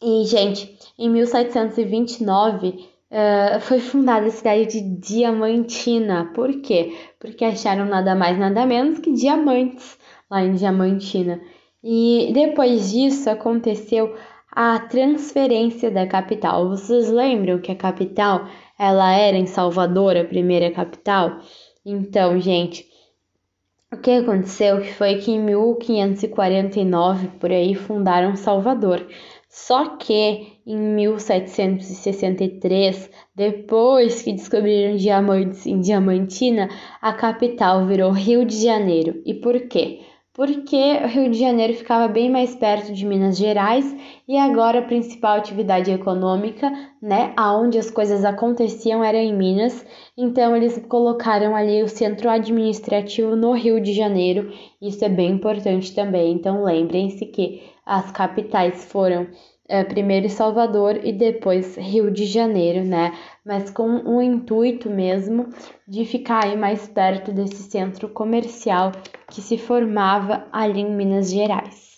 E, 0.00 0.24
gente, 0.24 0.78
em 0.98 1.10
1729 1.10 2.68
uh, 2.68 2.76
ah, 3.12 3.60
foi 3.60 3.78
fundada 3.78 4.26
a 4.26 4.30
cidade 4.30 4.66
de 4.66 4.80
Diamantina. 4.80 6.32
Por 6.34 6.62
quê? 6.62 6.96
Porque 7.18 7.44
acharam 7.44 7.84
nada 7.84 8.14
mais, 8.14 8.38
nada 8.38 8.64
menos 8.64 9.00
que 9.00 9.12
diamantes 9.12 9.98
lá 10.30 10.42
em 10.42 10.54
Diamantina. 10.54 11.42
E 11.82 12.30
depois 12.34 12.90
disso 12.90 13.30
aconteceu 13.30 14.14
a 14.52 14.78
transferência 14.78 15.90
da 15.90 16.06
capital. 16.06 16.68
Vocês 16.68 17.10
lembram 17.10 17.60
que 17.60 17.72
a 17.72 17.76
capital 17.76 18.46
ela 18.78 19.12
era 19.12 19.36
em 19.36 19.46
Salvador, 19.46 20.16
a 20.16 20.24
primeira 20.24 20.70
capital? 20.70 21.38
Então, 21.84 22.38
gente, 22.38 22.86
o 23.92 23.96
que 23.96 24.10
aconteceu 24.10 24.84
foi 24.84 25.16
que 25.16 25.32
em 25.32 25.40
1549 25.40 27.26
por 27.40 27.50
aí 27.50 27.74
fundaram 27.74 28.36
Salvador. 28.36 29.04
Só 29.48 29.96
que 29.96 30.60
em 30.64 30.78
1763, 30.78 33.10
depois 33.34 34.22
que 34.22 34.32
descobriram 34.32 34.94
diamantes 34.96 35.66
em 35.66 35.80
Diamantina, 35.80 36.68
a 37.02 37.12
capital 37.12 37.84
virou 37.86 38.12
Rio 38.12 38.44
de 38.44 38.62
Janeiro. 38.62 39.20
E 39.26 39.34
por 39.34 39.58
quê? 39.66 40.02
Porque 40.32 41.00
o 41.04 41.08
Rio 41.08 41.30
de 41.30 41.38
Janeiro 41.38 41.74
ficava 41.74 42.06
bem 42.06 42.30
mais 42.30 42.54
perto 42.54 42.92
de 42.92 43.04
Minas 43.04 43.36
Gerais 43.36 43.84
e 44.28 44.38
agora 44.38 44.78
a 44.78 44.86
principal 44.86 45.36
atividade 45.36 45.90
econômica, 45.90 46.70
né, 47.02 47.32
aonde 47.36 47.78
as 47.78 47.90
coisas 47.90 48.24
aconteciam 48.24 49.02
era 49.02 49.18
em 49.18 49.36
Minas. 49.36 49.84
Então 50.16 50.56
eles 50.56 50.78
colocaram 50.88 51.56
ali 51.56 51.82
o 51.82 51.88
centro 51.88 52.30
administrativo 52.30 53.34
no 53.34 53.52
Rio 53.52 53.80
de 53.80 53.92
Janeiro. 53.92 54.52
Isso 54.80 55.04
é 55.04 55.08
bem 55.08 55.32
importante 55.32 55.94
também. 55.94 56.32
Então 56.32 56.62
lembrem-se 56.62 57.26
que 57.26 57.62
as 57.84 58.10
capitais 58.12 58.84
foram 58.84 59.26
primeiro 59.88 60.28
Salvador 60.28 61.00
e 61.04 61.12
depois 61.12 61.76
Rio 61.76 62.10
de 62.10 62.26
Janeiro, 62.26 62.84
né? 62.84 63.12
Mas 63.44 63.70
com 63.70 63.88
o 64.04 64.20
intuito 64.20 64.90
mesmo 64.90 65.48
de 65.86 66.04
ficar 66.04 66.44
aí 66.44 66.56
mais 66.56 66.88
perto 66.88 67.32
desse 67.32 67.62
centro 67.70 68.08
comercial 68.08 68.92
que 69.30 69.40
se 69.40 69.56
formava 69.56 70.46
ali 70.52 70.80
em 70.80 70.94
Minas 70.94 71.30
Gerais. 71.30 71.90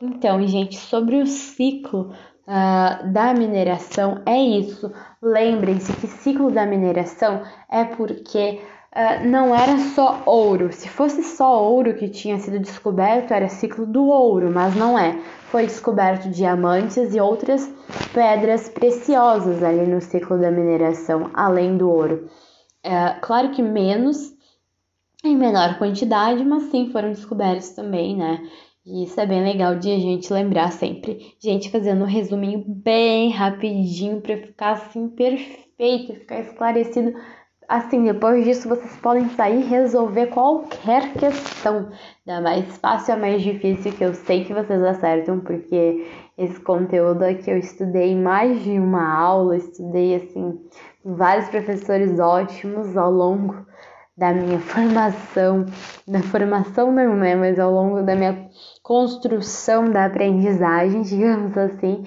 Então, 0.00 0.46
gente, 0.46 0.76
sobre 0.76 1.16
o 1.16 1.26
ciclo 1.26 2.12
uh, 2.46 3.12
da 3.12 3.34
mineração, 3.34 4.22
é 4.24 4.40
isso. 4.40 4.92
Lembrem-se 5.20 5.92
que 5.94 6.06
ciclo 6.06 6.50
da 6.50 6.64
mineração 6.64 7.42
é 7.70 7.84
porque 7.84 8.60
uh, 8.94 9.26
não 9.26 9.54
era 9.54 9.76
só 9.94 10.22
ouro. 10.26 10.72
Se 10.72 10.88
fosse 10.88 11.22
só 11.22 11.62
ouro 11.62 11.94
que 11.94 12.08
tinha 12.08 12.38
sido 12.38 12.58
descoberto, 12.58 13.32
era 13.32 13.48
ciclo 13.48 13.86
do 13.86 14.06
ouro, 14.06 14.50
mas 14.52 14.74
não 14.74 14.98
é. 14.98 15.18
Foi 15.50 15.66
descoberto 15.66 16.30
diamantes 16.30 17.14
e 17.14 17.20
outras 17.20 17.70
pedras 18.12 18.68
preciosas 18.68 19.62
ali 19.62 19.86
no 19.86 20.00
ciclo 20.00 20.38
da 20.38 20.50
mineração, 20.50 21.30
além 21.34 21.76
do 21.76 21.88
ouro. 21.90 22.28
Uh, 22.84 23.20
claro 23.20 23.50
que 23.50 23.62
menos, 23.62 24.34
em 25.24 25.36
menor 25.36 25.78
quantidade, 25.78 26.44
mas 26.44 26.64
sim 26.64 26.90
foram 26.90 27.10
descobertos 27.10 27.70
também, 27.70 28.16
né? 28.16 28.40
E 28.90 29.04
isso 29.04 29.20
é 29.20 29.26
bem 29.26 29.42
legal 29.42 29.78
de 29.78 29.90
a 29.90 29.98
gente 29.98 30.32
lembrar 30.32 30.72
sempre. 30.72 31.34
Gente, 31.38 31.70
fazendo 31.70 32.04
um 32.04 32.06
resuminho 32.06 32.64
bem 32.66 33.30
rapidinho 33.30 34.22
para 34.22 34.38
ficar 34.38 34.70
assim 34.72 35.08
perfeito, 35.10 36.14
ficar 36.14 36.40
esclarecido. 36.40 37.12
Assim, 37.68 38.02
depois 38.04 38.46
disso 38.46 38.66
vocês 38.66 38.96
podem 38.96 39.28
sair 39.30 39.60
e 39.60 39.68
resolver 39.68 40.28
qualquer 40.28 41.12
questão, 41.12 41.90
da 42.24 42.40
mais 42.40 42.78
fácil 42.78 43.12
a 43.12 43.16
mais 43.18 43.42
difícil, 43.42 43.92
que 43.92 44.02
eu 44.02 44.14
sei 44.14 44.46
que 44.46 44.54
vocês 44.54 44.82
acertam, 44.82 45.40
porque 45.40 46.06
esse 46.38 46.58
conteúdo 46.60 47.24
aqui 47.24 47.50
eu 47.50 47.58
estudei 47.58 48.16
mais 48.16 48.62
de 48.62 48.70
uma 48.78 49.14
aula, 49.14 49.54
estudei 49.54 50.16
assim, 50.16 50.58
vários 51.04 51.50
professores 51.50 52.18
ótimos 52.18 52.96
ao 52.96 53.10
longo 53.10 53.66
da 54.16 54.32
minha 54.32 54.58
formação, 54.64 55.66
da 56.06 56.22
formação 56.22 56.90
não, 56.90 57.16
né, 57.16 57.36
mas 57.36 57.58
ao 57.58 57.70
longo 57.70 58.02
da 58.02 58.16
minha 58.16 58.48
construção 58.82 59.90
da 59.90 60.06
aprendizagem, 60.06 61.02
digamos 61.06 61.54
assim. 61.58 62.02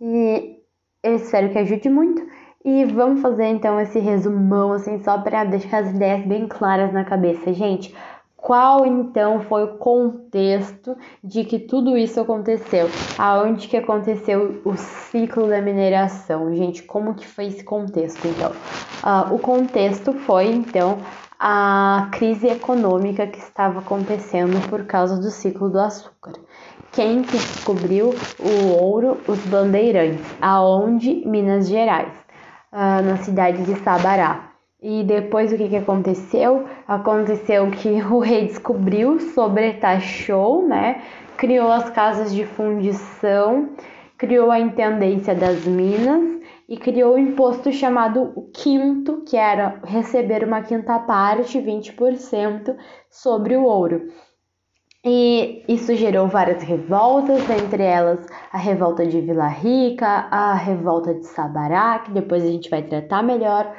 E 0.00 0.56
eu 1.04 1.14
espero 1.14 1.50
que 1.50 1.58
ajude 1.58 1.88
muito. 1.88 2.33
E 2.64 2.86
vamos 2.86 3.20
fazer 3.20 3.44
então 3.48 3.78
esse 3.78 3.98
resumão, 3.98 4.72
assim, 4.72 4.98
só 5.04 5.18
para 5.18 5.44
deixar 5.44 5.82
as 5.82 5.90
ideias 5.90 6.24
bem 6.26 6.48
claras 6.48 6.94
na 6.94 7.04
cabeça, 7.04 7.52
gente. 7.52 7.94
Qual 8.34 8.86
então 8.86 9.40
foi 9.40 9.64
o 9.64 9.76
contexto 9.76 10.96
de 11.22 11.44
que 11.44 11.58
tudo 11.58 11.96
isso 11.96 12.20
aconteceu? 12.20 12.88
Aonde 13.18 13.68
que 13.68 13.76
aconteceu 13.76 14.62
o 14.64 14.76
ciclo 14.76 15.46
da 15.46 15.60
mineração? 15.60 16.54
Gente, 16.54 16.82
como 16.82 17.14
que 17.14 17.26
foi 17.26 17.46
esse 17.46 17.62
contexto 17.62 18.26
então? 18.26 18.50
Uh, 18.50 19.34
o 19.34 19.38
contexto 19.38 20.12
foi 20.12 20.46
então 20.46 20.98
a 21.38 22.08
crise 22.12 22.46
econômica 22.46 23.26
que 23.26 23.38
estava 23.38 23.80
acontecendo 23.80 24.58
por 24.70 24.84
causa 24.84 25.18
do 25.18 25.30
ciclo 25.30 25.68
do 25.68 25.78
açúcar. 25.78 26.32
Quem 26.92 27.22
que 27.22 27.32
descobriu 27.36 28.14
o 28.38 28.68
ouro? 28.80 29.18
Os 29.26 29.38
bandeirantes. 29.46 30.24
Aonde? 30.40 31.26
Minas 31.26 31.68
Gerais, 31.68 32.23
uh, 32.74 33.02
na 33.02 33.16
cidade 33.18 33.62
de 33.62 33.78
Sabará. 33.80 34.50
E 34.82 35.02
depois 35.04 35.52
o 35.52 35.56
que, 35.56 35.68
que 35.68 35.76
aconteceu? 35.76 36.66
Aconteceu 36.86 37.70
que 37.70 38.02
o 38.04 38.18
rei 38.18 38.48
descobriu, 38.48 39.20
sobretaxou, 39.20 40.66
né? 40.66 41.02
Criou 41.36 41.70
as 41.70 41.88
casas 41.90 42.34
de 42.34 42.44
fundição, 42.44 43.70
criou 44.18 44.50
a 44.50 44.60
intendência 44.60 45.34
das 45.34 45.64
minas 45.64 46.42
e 46.68 46.76
criou 46.76 47.12
o 47.12 47.14
um 47.14 47.18
imposto 47.18 47.72
chamado 47.72 48.48
quinto, 48.52 49.22
que 49.22 49.36
era 49.36 49.80
receber 49.84 50.44
uma 50.44 50.62
quinta 50.62 50.98
parte, 50.98 51.58
20%, 51.58 52.76
sobre 53.10 53.56
o 53.56 53.64
ouro. 53.64 54.08
E 55.06 55.62
isso 55.68 55.94
gerou 55.94 56.26
várias 56.28 56.62
revoltas, 56.62 57.42
entre 57.50 57.82
elas 57.82 58.26
a 58.50 58.56
revolta 58.56 59.04
de 59.04 59.20
Vila 59.20 59.48
Rica, 59.48 60.06
a 60.30 60.54
revolta 60.54 61.12
de 61.12 61.26
Sabará, 61.26 61.98
que 61.98 62.10
depois 62.10 62.42
a 62.42 62.46
gente 62.46 62.70
vai 62.70 62.82
tratar 62.82 63.22
melhor. 63.22 63.70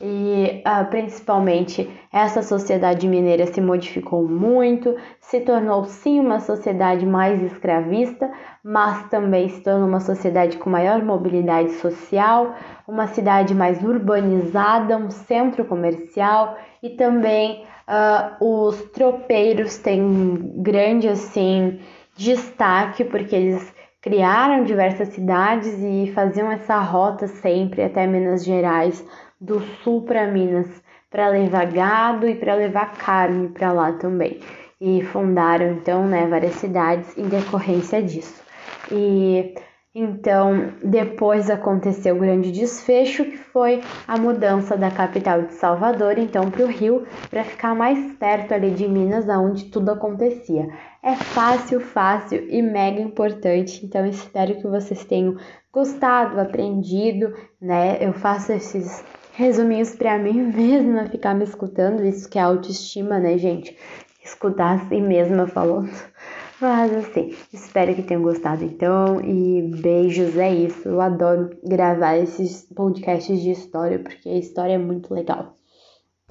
E 0.00 0.62
uh, 0.64 0.88
principalmente 0.88 1.90
essa 2.12 2.40
sociedade 2.40 3.08
mineira 3.08 3.46
se 3.46 3.60
modificou 3.60 4.28
muito, 4.28 4.94
se 5.20 5.40
tornou 5.40 5.84
sim 5.86 6.20
uma 6.20 6.38
sociedade 6.38 7.04
mais 7.04 7.42
escravista, 7.42 8.30
mas 8.62 9.08
também 9.08 9.48
se 9.48 9.60
tornou 9.60 9.88
uma 9.88 9.98
sociedade 9.98 10.56
com 10.58 10.70
maior 10.70 11.02
mobilidade 11.02 11.72
social, 11.72 12.54
uma 12.86 13.08
cidade 13.08 13.52
mais 13.52 13.82
urbanizada, 13.82 14.96
um 14.96 15.10
centro 15.10 15.64
comercial 15.64 16.56
e 16.80 16.90
também 16.90 17.64
uh, 17.88 18.44
os 18.44 18.82
tropeiros 18.90 19.78
têm 19.78 20.52
grande 20.56 21.08
assim 21.08 21.80
destaque 22.16 23.04
porque 23.04 23.34
eles 23.34 23.74
criaram 24.00 24.64
diversas 24.64 25.08
cidades 25.08 25.74
e 25.80 26.12
faziam 26.14 26.50
essa 26.52 26.78
rota 26.78 27.26
sempre 27.26 27.82
até 27.82 28.06
Minas 28.06 28.44
Gerais 28.44 29.04
do 29.40 29.60
sul 29.82 30.02
para 30.02 30.26
Minas 30.26 30.68
para 31.10 31.28
levar 31.28 31.66
gado 31.66 32.28
e 32.28 32.34
para 32.34 32.54
levar 32.54 32.92
carne 32.94 33.48
para 33.48 33.72
lá 33.72 33.92
também. 33.92 34.40
E 34.80 35.02
fundaram 35.02 35.72
então 35.72 36.06
né, 36.06 36.26
várias 36.26 36.54
cidades 36.54 37.16
em 37.16 37.28
decorrência 37.28 38.02
disso. 38.02 38.42
E 38.92 39.54
então 40.00 40.72
depois 40.82 41.50
aconteceu 41.50 42.16
o 42.16 42.20
grande 42.20 42.52
desfecho 42.52 43.24
que 43.24 43.36
foi 43.36 43.80
a 44.06 44.16
mudança 44.16 44.76
da 44.76 44.90
capital 44.90 45.42
de 45.42 45.54
Salvador 45.54 46.18
então 46.18 46.50
para 46.50 46.64
o 46.64 46.68
Rio 46.68 47.06
para 47.28 47.42
ficar 47.42 47.74
mais 47.74 48.14
perto 48.14 48.54
ali 48.54 48.70
de 48.70 48.86
Minas, 48.86 49.28
onde 49.28 49.64
tudo 49.66 49.90
acontecia. 49.90 50.68
É 51.02 51.14
fácil, 51.14 51.80
fácil 51.80 52.46
e 52.48 52.62
mega 52.62 53.00
importante. 53.00 53.84
Então 53.84 54.06
espero 54.06 54.56
que 54.56 54.66
vocês 54.66 55.04
tenham 55.04 55.36
gostado, 55.72 56.40
aprendido, 56.40 57.34
né? 57.60 57.98
Eu 58.00 58.12
faço 58.12 58.52
esses 58.52 59.04
resuminhos 59.32 59.94
para 59.94 60.18
mim 60.18 60.50
mesma 60.54 61.06
ficar 61.06 61.34
me 61.34 61.44
escutando, 61.44 62.04
isso 62.04 62.28
que 62.28 62.38
é 62.38 62.42
autoestima, 62.42 63.18
né, 63.18 63.38
gente? 63.38 63.76
Escutar 64.24 64.74
assim 64.74 65.00
mesma 65.00 65.46
falando. 65.46 65.90
Mas 66.60 66.92
assim, 66.92 67.34
espero 67.52 67.94
que 67.94 68.02
tenham 68.02 68.22
gostado 68.22 68.64
então 68.64 69.20
e 69.20 69.62
beijos, 69.62 70.36
é 70.36 70.52
isso. 70.52 70.88
Eu 70.88 71.00
adoro 71.00 71.56
gravar 71.64 72.16
esses 72.16 72.62
podcasts 72.74 73.40
de 73.40 73.50
história 73.50 73.98
porque 73.98 74.28
a 74.28 74.38
história 74.38 74.74
é 74.74 74.78
muito 74.78 75.12
legal. 75.14 75.57